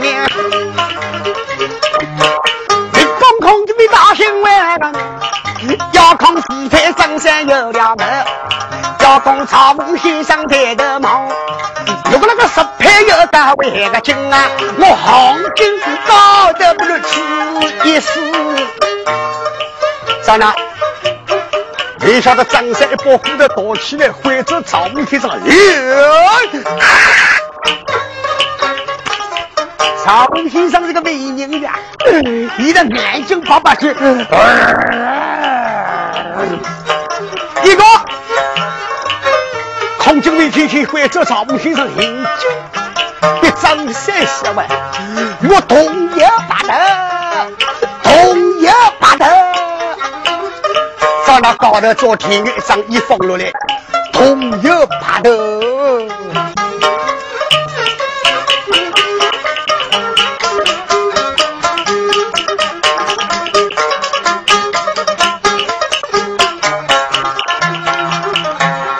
[0.00, 0.26] 娘。
[2.92, 4.50] 你讲空军的大新娘，
[5.92, 8.24] 要看四台上山有两门。
[8.98, 11.28] 要讲曹孟先生抬头望，
[12.10, 17.20] 如果那个石牌有单位个金啊，我行情高得不如此
[17.88, 18.20] 一死。
[20.22, 20.52] 咋了？
[22.04, 25.30] 没晓得张三一把斧头夺起来，挥着曹孟先生，
[30.04, 31.78] 曹孟先生是个美人呀，
[32.58, 33.88] 你的眼睛发白去，
[37.62, 37.82] 一个。
[39.98, 42.50] 空军为天天挥着赵木先生饮酒，
[43.42, 44.66] 一张三十万，
[45.48, 46.74] 我同意把头，
[48.02, 48.68] 同意
[51.40, 51.40] 把头。
[51.40, 53.50] 在那高头昨天一张一放落来，
[54.12, 54.68] 同意
[55.00, 55.30] 把头。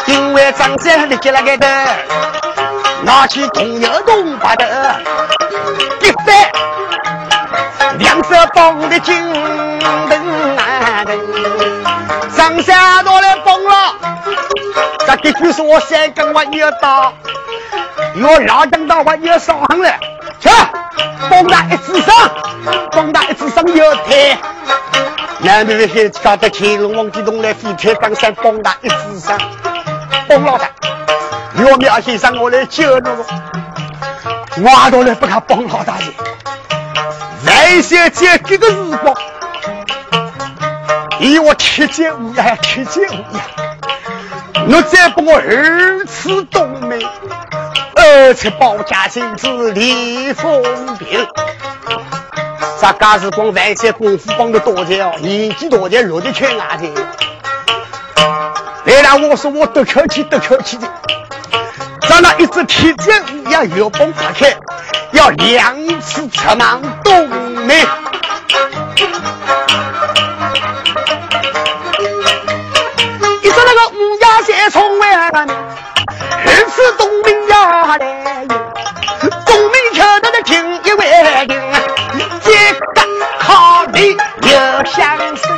[0.07, 1.67] 因为张三立起那个头。
[3.05, 4.65] 拿起铜油铜把头，
[6.01, 6.35] 一翻，
[7.99, 9.15] 两手绑的紧
[10.09, 11.05] 绷啊！
[12.55, 13.95] 张三拿来绑了，
[15.07, 17.13] 这的确是我三更我要到，
[18.17, 19.91] 要拉登到我要上行了，
[20.39, 20.49] 去
[21.29, 22.15] 绑他一支上，
[22.93, 24.39] 绑他一支上腰抬。
[25.41, 29.37] 南边的孩子搞得乾隆皇帝东来飞天张三绑他一支上，
[30.29, 30.71] 绑了他。
[31.61, 33.27] 岳苗先生，我来救你我，
[34.63, 36.07] 我到来不看帮老大爷。
[37.47, 39.13] 万岁在这个时光，
[41.25, 43.41] 你我铁剑无涯，铁剑无涯。
[44.67, 47.01] 你再把我二次东门，
[47.97, 50.63] 二次保家金子李风
[50.99, 51.27] 平。
[52.79, 56.93] 咱家是光万千功夫帮的多钱哦，年纪多钱落的缺哪天？
[58.85, 60.87] 来了，我说我得客气，得客气的。
[62.07, 64.55] 咱那一只铁剑无涯，要崩打开，
[65.13, 67.75] 要两次扯忙东门。
[76.85, 81.59] 是东北呀嘞，东北吃的那挺一万斤，
[82.43, 82.79] 这个
[83.39, 85.49] 靠你有相思。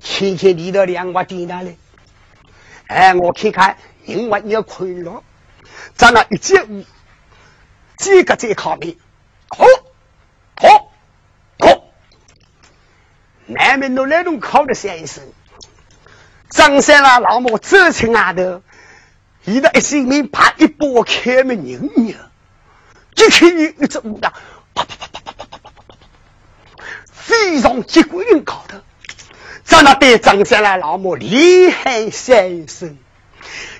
[0.00, 1.78] 亲戚你的两个点哪里？
[2.88, 5.22] 哎，我看看，因为要快乐，
[5.94, 6.84] 咱俩一节舞，
[7.96, 8.96] 这个最靠边，
[9.50, 9.64] 好，
[10.56, 10.90] 好，
[11.60, 11.84] 好，
[13.46, 15.22] 难免都来种靠的三声。
[16.54, 18.62] 张三啊，老母走进外头，
[19.44, 22.16] 一到一心门啪一拨开门人呀，
[23.14, 24.32] 就看见一只乌鸦，
[24.72, 25.94] 啪啪啪啪啪啪啪啪啪
[26.76, 28.82] 啪，非常结棍人搞的。
[29.64, 32.96] 在那对张三来老母厉害三生，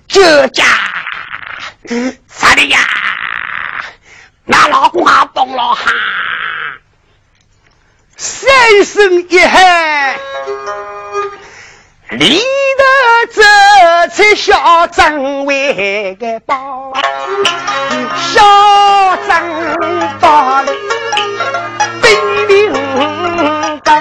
[0.08, 0.64] 这家
[2.26, 2.78] 咋的呀？
[4.46, 5.92] 那老公还帮了哈？
[8.16, 10.18] 先生一喊，
[12.10, 12.44] 立得
[13.32, 13.42] 这
[14.08, 16.92] 才小张为个宝，
[18.16, 18.42] 小
[19.26, 19.42] 张
[20.20, 20.72] 宝嘞，
[22.02, 22.72] 兵临
[23.80, 23.92] 高。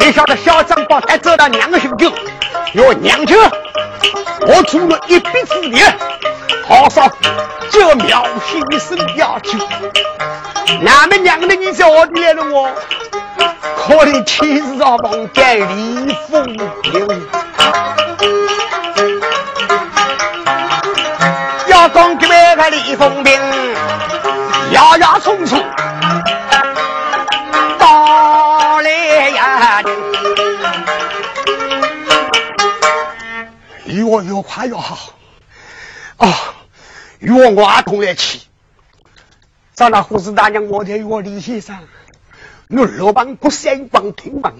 [0.00, 2.12] 没晓得小张宝带走了娘的兄弟，
[2.72, 3.38] 哟娘亲，
[4.40, 5.80] 我做了一臂之力，
[6.66, 7.08] 好少
[7.70, 9.58] 叫苗先生要紧。
[10.84, 12.70] 俺们娘的你叫我来了我，
[13.76, 16.44] 可怜天朝王盖李风
[16.82, 17.08] 流。
[21.68, 23.40] 要讲给外个李凤平，
[24.72, 25.62] 压压匆匆
[27.78, 28.90] 到来
[29.30, 29.82] 呀。
[33.84, 35.14] 离我越快越好。
[36.18, 36.28] 啊，
[37.20, 38.42] 与我我同来起，
[39.72, 41.78] 咱那护士大娘，我在我李先生。
[42.70, 44.52] 我老板不三光听闻，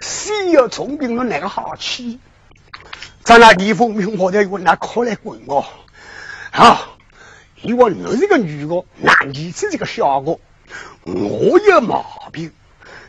[0.00, 2.18] 死要重病了那个好去？
[3.24, 5.64] 咱那李凤鸣，我在问那可来滚我
[6.50, 6.90] 啊！
[7.62, 10.38] 因为我是个女的，那儿子这个小个，
[11.04, 12.52] 我有毛病。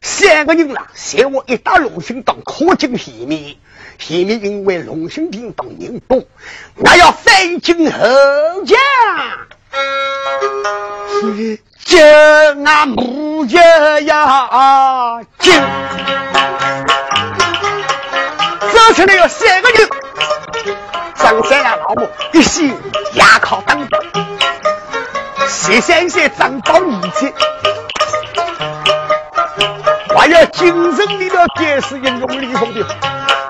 [0.01, 3.57] 三个人啦，嫌我一打龙兴当可进前面。
[3.97, 6.23] 前面因为龙兴亭当人多，
[6.75, 7.99] 我要翻进后
[8.65, 8.77] 家，
[11.85, 11.99] 叫
[12.65, 13.59] 俺母爷
[14.05, 15.53] 呀进。
[18.71, 19.89] 走出来有三个人，
[21.15, 22.75] 张三呀老母一心
[23.13, 24.01] 牙靠当当，
[25.47, 27.33] 谢三三张宝二姐，
[30.15, 32.85] 还要精神里的解释应用李凤的。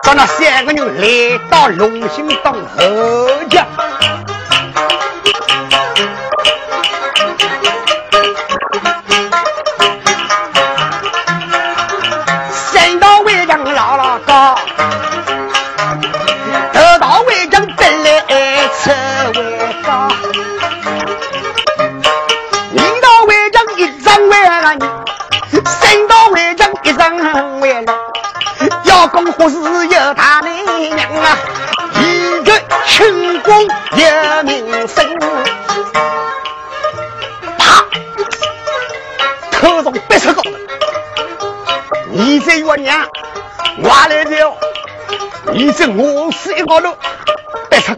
[0.01, 2.59] 咱那三个人来到龙兴当后
[3.49, 3.65] 家，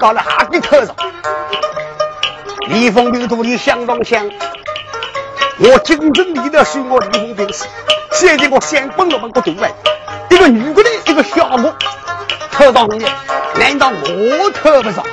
[0.05, 0.95] 别出高了还比头上。
[2.67, 4.29] 李凤兵徒弟相当香，
[5.57, 7.65] 我精神力的是我李凤兵是，
[8.11, 9.71] 现在我想崩了门个对外，
[10.29, 11.73] 一个女的，一个小我，
[12.51, 12.97] 头上的，
[13.55, 15.03] 难道我头不上？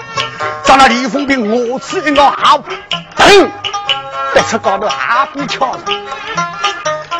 [0.62, 2.62] 咱那李凤兵我吃一个下午，
[3.16, 3.51] 等，
[4.32, 5.80] 别出高头还比跳上。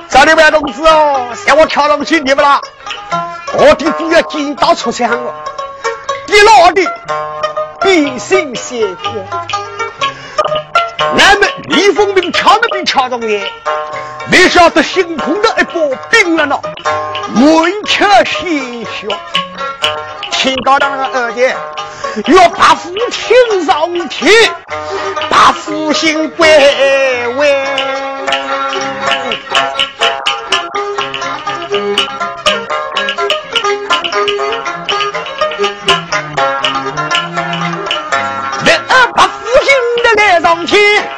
[0.09, 2.61] 这里位同志哦，让我跳上去，你不啦？
[3.55, 5.35] 我的主要见到出枪了，
[6.27, 6.83] 你老的
[7.93, 9.23] 必心血苦。
[11.15, 13.27] 那么李凤鸣跳得比跳中的，
[14.31, 16.59] 没晓得星空的一波冰了呢，
[17.35, 17.45] 满
[17.85, 19.09] 腔鲜血。
[20.31, 21.55] 请高堂的二姐，
[22.29, 24.33] 要把父亲上天，
[25.29, 26.49] 把父亲归
[27.37, 27.67] 位。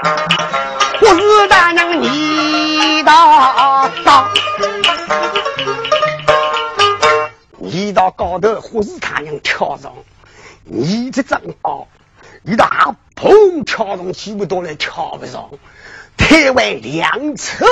[0.06, 4.30] 我是大娘你大当，
[7.58, 9.94] 你到高头，或是大娘跳上，
[10.64, 11.88] 你这张包，
[12.42, 15.48] 你大砰跳上去不多来跳不上，
[16.18, 17.64] 台湾两侧，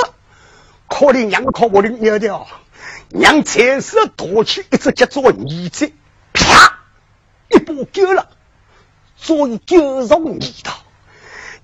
[0.87, 2.47] 可怜娘靠我的尿掉，
[3.09, 5.93] 娘才是夺起一只脚做你这，
[6.33, 6.79] 啪，
[7.49, 8.27] 一把丢了，
[9.17, 10.71] 所以丢上你的。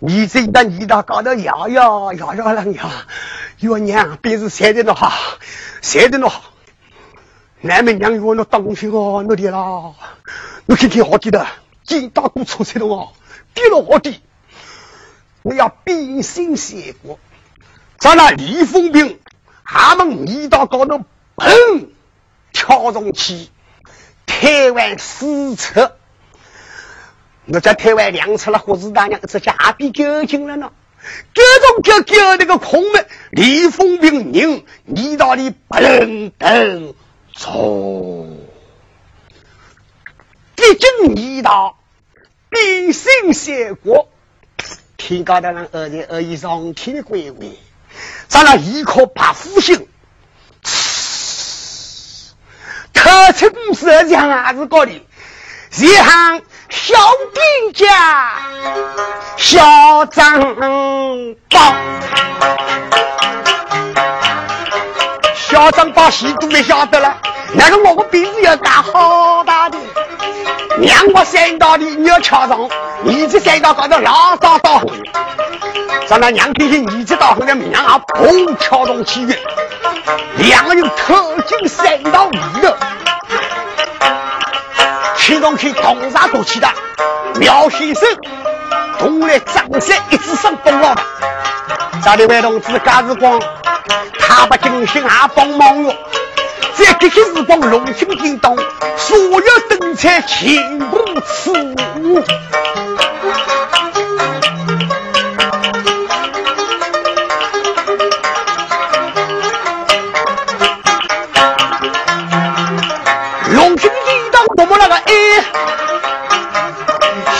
[0.02, 2.89] 你这一你到高头摇摇摇摇了摇，
[3.70, 5.12] 我娘别是晒的那好，
[5.82, 6.54] 晒的那好。
[7.64, 9.91] 俺们娘我那东西哦，那的啦，
[10.68, 11.45] 我天天好记得，
[11.84, 13.10] 见到过出彩的哦，
[13.54, 14.22] 跌了我的，
[15.41, 17.20] 我要变心写过。
[17.97, 19.20] 咱那李凤兵，
[19.66, 21.02] 他们一到高头，
[21.36, 21.88] 砰，
[22.54, 23.50] 跳上去，
[24.26, 25.97] 台湾四侧。
[27.46, 30.72] 我在台湾亮出了胡子大娘，这家比究竟了呢？
[31.34, 36.94] 各种各各那个空门，李凤兵人，你到底不能等
[37.34, 38.28] 走。
[40.56, 41.80] 毕竟你到
[42.50, 44.10] 必胜先过，
[44.98, 47.58] 天高的人二爷二姨上天的归位，
[48.28, 49.88] 咱俩一颗把福星，
[52.94, 54.92] 特出不是这样子搞的，
[55.78, 56.41] 一行。
[56.70, 56.95] 小
[57.34, 58.32] 兵家，
[59.38, 60.39] 小张
[61.49, 61.74] 宝，
[65.34, 67.17] 小张宝戏都没晓得了。
[67.53, 69.80] 那个我们鼻子要干好大的，
[70.78, 72.70] 娘我三道的你要敲上，
[73.01, 74.91] 你这三道高头老早到后，
[76.07, 79.36] 咱那娘弟兄你这到后面命啊，砰敲动起源，
[80.38, 82.76] 两个人特进三道里头。
[85.20, 86.67] 听众去同杀多去的
[87.36, 88.03] 苗先生，
[88.97, 91.03] 同来张三一直上东老的，
[92.03, 93.39] 这里位同志贾日光，
[94.17, 95.93] 他不尽心还帮忙哟，
[96.74, 98.55] 在这些时光龙兴叮当，
[98.97, 101.53] 所有灯彩全部此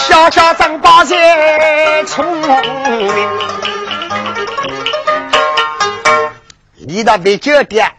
[0.08, 1.18] 小小张八岁
[2.06, 3.30] 聪明，
[6.88, 7.94] 你到别酒店，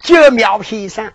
[0.00, 1.12] 九苗先生，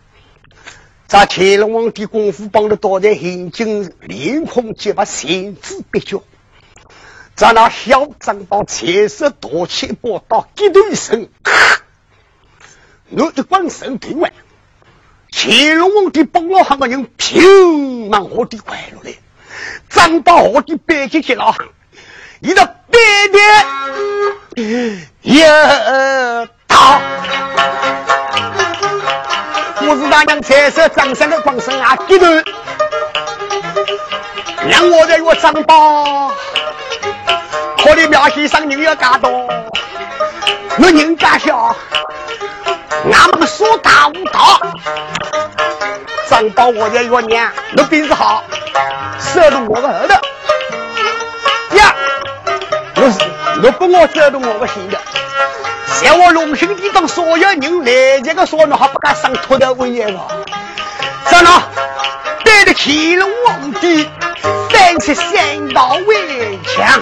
[1.08, 6.22] 在乾隆皇帝功夫帮的多在眼睛连空结巴，神志不觉。
[7.36, 11.30] 在那小张宝彩色夺起一把刀，激动一声，
[13.10, 14.34] 我一关神对外，
[15.32, 19.14] 乾隆皇帝帮了很多人，平满我的快乐来。
[19.90, 21.68] 张宝我的北京去老汉，
[22.42, 22.98] 一个白
[24.56, 25.48] 天也
[26.68, 27.00] 到，
[29.82, 32.26] 我是大娘彩色张三的光身啊，低头，
[34.68, 36.32] 让我在我张宝，
[37.78, 39.30] 可怜苗先生人要干多，
[40.80, 41.76] 我人家小，
[43.12, 44.60] 俺们说大无道，
[46.30, 48.44] 张宝我在我娘，我病子好。
[49.34, 50.14] 走动我个后头
[51.78, 51.96] 呀！
[52.96, 53.20] 我是
[53.64, 55.00] 我不我走动我个心的，
[55.88, 60.28] 像我龙兴地方所有人来这个说，你还不敢上秃头问言了？
[61.26, 61.64] 在哪
[62.44, 64.10] 带着乾隆皇帝
[64.72, 67.02] 三七三道围墙？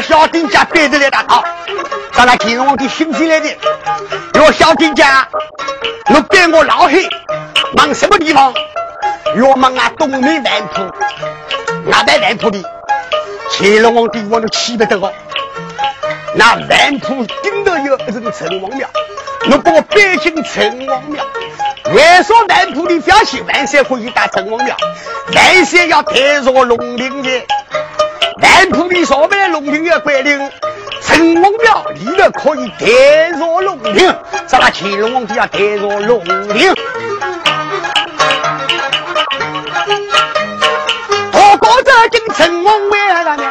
[0.00, 1.42] 小丁家背着来打他，
[2.12, 3.48] 咱那金龙王的心进来的。
[4.34, 5.26] 哟，小丁家，
[6.14, 7.08] 我背我老黑，
[7.76, 8.52] 忙什么地方？
[9.36, 10.82] 要，忙啊东南南铺，
[11.92, 12.62] 俺在南铺里，
[13.50, 15.12] 乾隆皇帝我都气不得哦。
[16.34, 18.88] 那南铺顶头有一座城隍庙，
[19.46, 21.24] 侬把我背进城隍庙。
[21.92, 24.76] 为啥南铺的表现万山可以打城隍庙？
[25.34, 27.30] 万山要抬着龙陵的。
[28.44, 30.38] 南铺里上面龙陵的规定，
[31.00, 34.14] 城隍庙里头可以抬着龙陵，
[34.46, 36.74] 咱那乾隆皇帝要抬着龙陵。
[41.32, 43.44] 我高这进城隍庙了呢，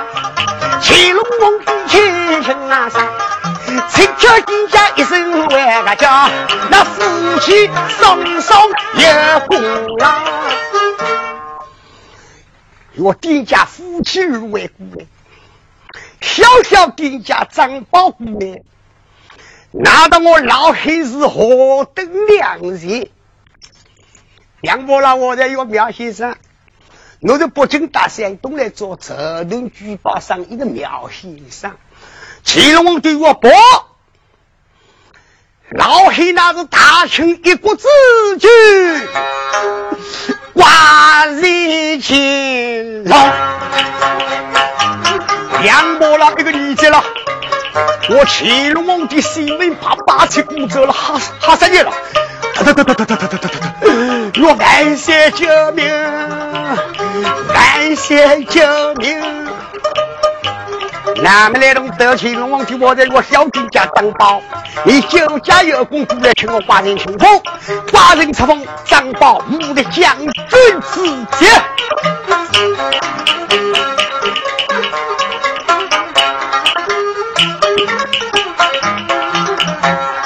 [0.84, 3.02] 乾隆皇帝亲亲啊上。
[3.90, 6.30] 请求地家一声万个家，
[6.70, 7.68] 那夫妻
[7.98, 9.60] 双双有功
[9.98, 10.08] 劳。
[12.96, 15.08] 我丁家夫妻二位姑娘，
[16.22, 18.60] 小小丁家张宝姑娘，
[19.72, 23.10] 难道我老黑是何等良人？
[24.62, 26.36] 杨伯老，我在一个苗先生，
[27.22, 31.76] 我在北京大山东来做泽东举报上一个苗先生。
[32.46, 33.50] 乾隆对我报，
[35.72, 37.88] 老黑那是大清一国之
[38.40, 38.50] 君，
[40.54, 43.18] 万里秦老。
[45.64, 47.04] 杨伯了一个理解了，
[48.10, 51.92] 我乾隆皇帝心里怕八旗骨折了，哈哈三年了，
[52.56, 53.74] 哒哒哒哒哒哒哒哒哒，
[54.42, 55.90] 我万岁救命，
[57.48, 58.62] 万岁救
[58.96, 59.43] 命。
[61.24, 64.42] 南门来龙得乾隆王帝，我在我小弟家当宝。
[64.84, 67.42] 你九家有功，过来请我寡人清风。
[67.94, 70.34] 寡人册封张宝武的将军
[70.92, 71.48] 之爵。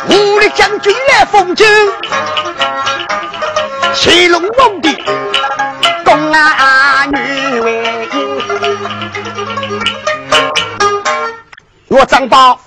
[0.10, 1.68] 武的将军来封君，
[3.93, 4.98] 乾隆皇帝
[6.04, 6.43] 公安
[11.98, 12.62] 我张宝，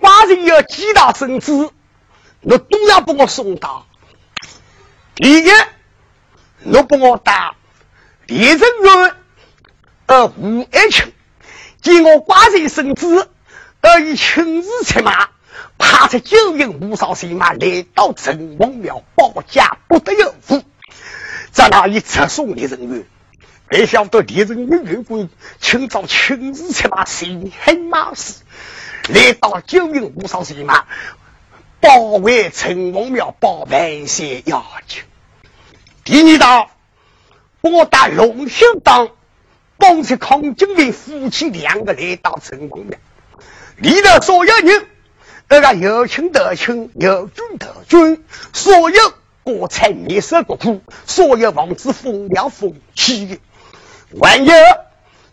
[0.00, 1.72] 寡人有几大圣子，
[2.40, 3.86] 你都要把我送到。
[5.16, 5.50] 第一，
[6.60, 7.56] 你帮我打
[8.26, 9.16] 李正元，
[10.06, 11.12] 而吴爱卿，
[11.82, 13.28] 见我寡人圣旨，
[13.80, 15.30] 而以亲自出马，
[15.76, 20.62] 派出九营五少人马来到城隍庙保驾，不得有误。
[21.50, 23.08] 在那里直送李正元。
[23.68, 25.28] 没晓得李仁元员官
[25.60, 28.34] 清早亲自出马，行黑马时，
[29.08, 30.84] 来到九营五少人马，
[31.80, 35.02] 保卫城隍庙，保万岁要求。
[36.04, 36.70] 第二道，
[37.60, 39.08] 我打龙兴党，
[39.78, 42.96] 帮助康景云夫妻两个来到城隍庙，
[43.78, 44.86] 里头所有人，
[45.48, 49.12] 那个有亲得亲，有君得君，所有
[49.42, 53.40] 国财民生国库，所有房子风凉风起。
[54.12, 54.50] 万一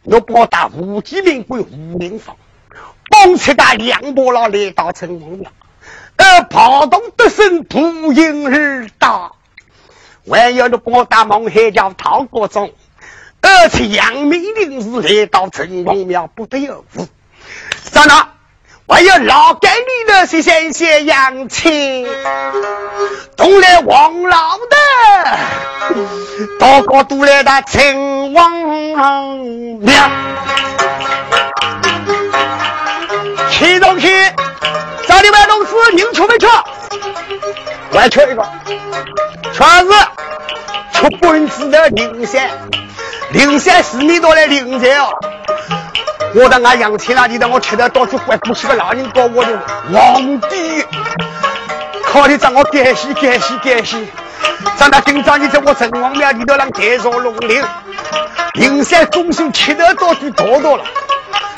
[0.04, 2.36] 我拨打吴继明归吴明芳，
[3.10, 5.52] 帮其打梁伯老来到城隍庙，
[6.18, 9.32] 呃跑动得胜不应而打。
[10.26, 12.74] 万一你拨打孟海叫陶国忠，
[13.42, 17.08] 而且杨明林是来到城隍庙不得有误。
[17.84, 18.34] 在那
[18.86, 22.06] 我要老给你的是鲜仙养亲
[23.38, 24.76] 都来王老的
[26.60, 29.36] 大哥都来的请王老
[29.82, 30.12] 娘
[33.50, 34.08] 吃东西
[35.08, 36.48] 找你买东西你吃没吃
[37.92, 38.44] 我要吃一个。
[39.54, 39.92] 全是
[40.94, 42.50] 出本子的零钱
[43.32, 45.10] 零钱是多的零钱哦。
[46.36, 49.56] 我在俺杨天那里头，我吃的到处怪不起个老人告我的
[49.92, 50.84] 皇帝，
[52.06, 53.98] 靠你让我感谢感谢感谢。
[54.76, 57.64] 长大今朝你在我城隍庙里头让盖上龙陵，
[58.54, 60.84] 灵山中心吃的到处多多了，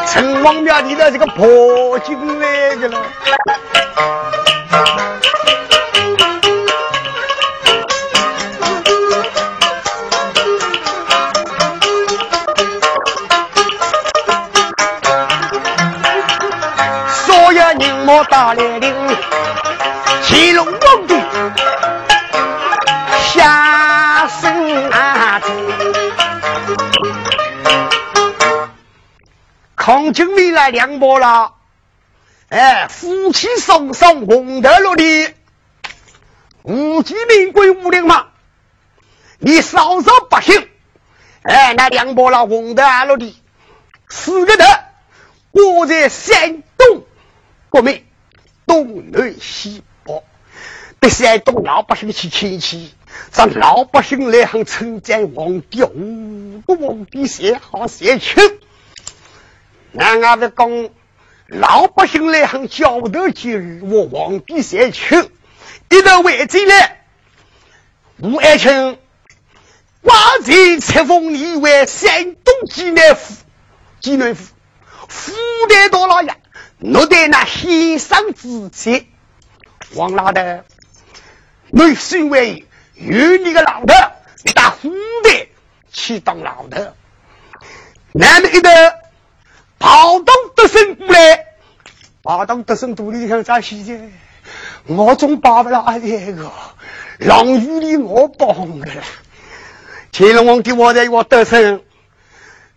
[0.07, 2.99] 城隍庙里头这个破进来的了。
[18.07, 18.95] 我打来领，
[20.21, 21.15] 乾隆皇帝。
[23.33, 25.51] 下生啊子，
[29.75, 31.53] 康景明来两波了，
[32.49, 35.33] 哎，夫妻双双红得落地，
[36.61, 38.27] 吴继明归五陵嘛，
[39.39, 40.69] 你稍稍不行，
[41.41, 43.41] 哎，那两波了红得落地，
[44.09, 44.63] 四个头。
[45.51, 46.63] 我在山，
[47.75, 48.05] 国民
[48.65, 50.23] 东南西北，
[51.01, 52.93] 对山东老百姓去亲戚，
[53.33, 58.41] 让老百姓来喊称赞皇帝，五个皇帝谁好谁亲。
[59.97, 60.89] 俺俺的讲，
[61.47, 65.29] 老百姓来喊交头接耳，我皇帝谁亲？
[65.89, 67.03] 一到外地来，
[68.19, 68.97] 吴爱卿。
[70.01, 73.43] 挂在册封你为山东济南府，
[73.99, 74.53] 济南府
[75.09, 75.33] 府
[75.67, 76.33] 代大老爷，
[76.93, 79.07] 我对那先生之妻
[79.95, 80.41] 王老头，
[81.71, 83.93] 你身为有你个老头，
[84.43, 85.47] 你打府代
[85.91, 86.93] 去当老头，
[88.11, 88.69] 那么一个
[89.79, 91.45] 跑到德胜过来，
[92.21, 93.99] 跑到德胜肚里想咋洗的？
[94.85, 96.51] 我总把不了这个，
[97.17, 99.01] 让雨里我帮的了。
[100.11, 101.81] 乾隆皇帝，我在我得胜，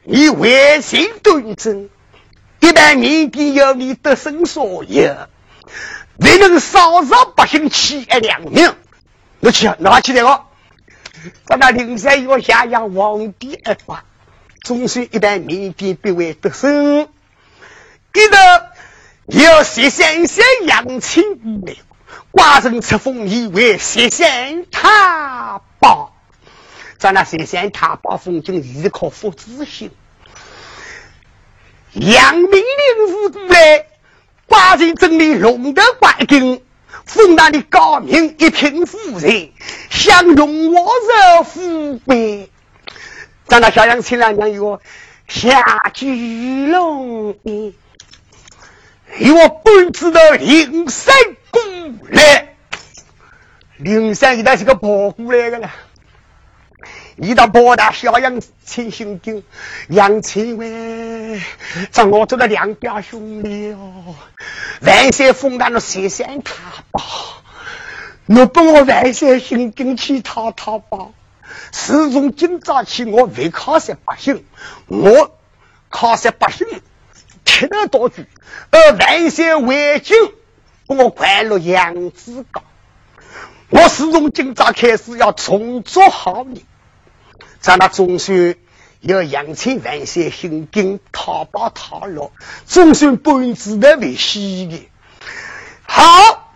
[0.02, 1.90] 你威信端正，
[2.60, 5.16] 一旦民间有你得胜所有，
[6.18, 8.68] 未能扫杀百姓，弃爱良民。
[9.40, 10.44] 我去，拿起来个，
[11.46, 14.04] 在那灵山要下下皇帝一法，
[14.62, 17.08] 总算一旦民间必为得胜，
[18.12, 18.72] 记得
[19.26, 21.76] 要谢先生扬清来，
[22.32, 26.14] 挂人册封你为谢先他宝。
[26.98, 29.92] 在那山山塔把风景依靠父子心，
[31.94, 33.86] 杨明领事过来，
[34.46, 36.60] 挂进镇里龙德关根，
[37.04, 39.50] 封那里高明一品夫人，
[39.90, 42.50] 享荣我热富贵。
[43.46, 44.80] 在那小杨亲娘娘有
[45.26, 47.34] 下巨龙，
[49.18, 51.14] 有我本子的灵山
[51.50, 51.62] 过
[52.10, 52.54] 来，
[53.78, 55.70] 灵山一代是个跑过来的了。
[57.20, 59.42] 一到博大小杨亲兄弟，
[59.88, 61.42] 杨亲喂，
[61.90, 64.14] 在我这个两表兄弟哦，
[64.82, 66.54] 万岁封他的西山塔
[66.92, 67.02] 吧，
[68.26, 71.08] 我把我万岁兄弟去讨讨吧。
[71.72, 74.44] 自从今早起，我为靠山百姓，
[74.86, 75.36] 我
[75.88, 76.68] 靠山百姓
[77.44, 78.26] 贴了多句，
[78.70, 80.16] 而万岁为君，
[80.86, 82.62] 我关了杨子岗。
[83.70, 86.62] 我自从今早开始要重做好人。
[87.60, 88.54] 咱那总算
[89.00, 92.32] 要扬清万岁心经讨包讨落，
[92.66, 94.88] 总算本子的为喜的。
[95.82, 96.52] 好，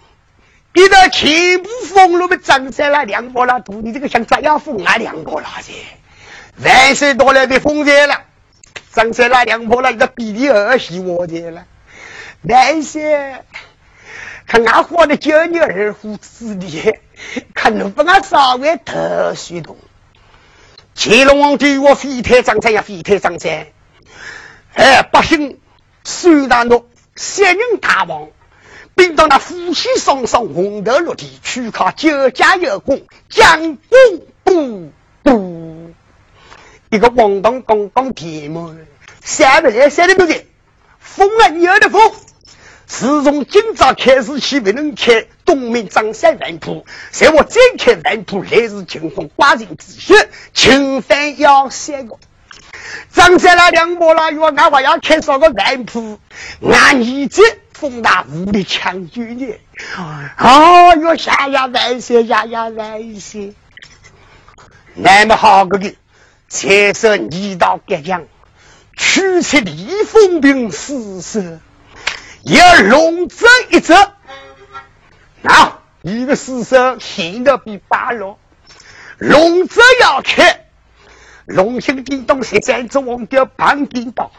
[0.74, 5.72] 一到全部封路的张三啦、梁伯啦，图你这个像张要封啊、梁伯啦噻。
[6.56, 8.22] 万岁到了的封在了，
[8.92, 11.64] 张三啦、梁伯啦，一个比你儿媳我的了。
[12.42, 13.36] 万岁，
[14.46, 16.94] 看俺活的九牛二虎之力，
[17.54, 19.76] 看能不能稍微特殊动。
[20.94, 23.66] 乾隆皇帝我飞天张三呀，飞天张三，
[24.74, 25.58] 哎，百姓
[26.04, 26.86] 虽然诺
[27.16, 28.28] 三人大王，
[28.94, 33.78] 并到那夫妻双双红头落地，去靠九家有功，将功
[34.44, 35.94] 补补。
[36.90, 38.76] 一个王东刚刚提嘛，
[39.22, 40.46] 三百来三的不对，
[41.00, 42.12] 封啊你的封。
[42.86, 52.16] 自从今朝开始起，不能开东面张三万铺，在我再开万铺，来日清风挂人之血，清饭要三个。
[53.12, 56.18] 张三啦、两伯啦，我俺还要开上个万铺，
[56.62, 57.42] 俺儿子
[57.74, 59.54] 封大武力强军呢。
[60.38, 63.52] 哦哟，下呀万岁，下呀万岁！
[64.94, 65.92] 那么好个个，
[66.48, 68.24] 彩色二道格将，
[68.96, 71.60] 取出李风兵四十。
[72.42, 73.94] 要龙泽一折，
[75.42, 78.38] 啊，一个死手显得比八龙。
[79.18, 80.66] 龙泽要开，
[81.46, 84.30] 龙兴叮咚，十三只王叫旁叮当，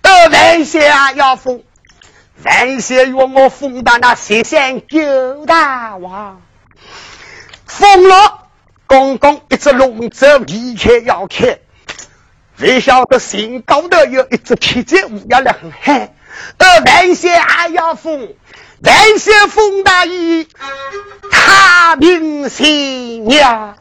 [0.00, 1.62] 到万岁啊要封，
[2.44, 6.40] 万岁要我封到那十三九大王，
[7.66, 8.48] 封了，
[8.86, 11.58] 刚刚一只龙泽离开要开，
[12.58, 16.14] 未晓得心高头有一只皮子乌鸦来很嗨。
[16.58, 18.34] 而万岁还要封，
[18.80, 20.46] 万岁封大雨，
[21.30, 23.74] 太平新娘，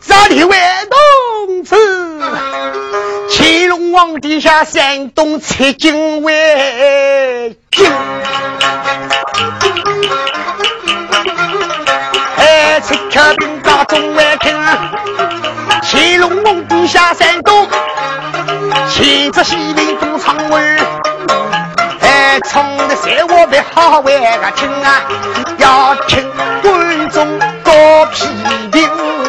[0.00, 0.56] 这里为
[0.88, 1.76] 东子，
[3.28, 7.92] 乾隆皇帝下山东出京为京，
[12.36, 14.56] 哎，吃客兵到中外听，
[15.82, 17.68] 乾隆皇帝下山东，
[18.88, 20.34] 亲自西兵都长
[22.40, 25.02] 冲的谁我别好为个听啊，
[25.58, 26.30] 要听
[26.62, 28.26] 观众多批
[28.70, 29.21] 评。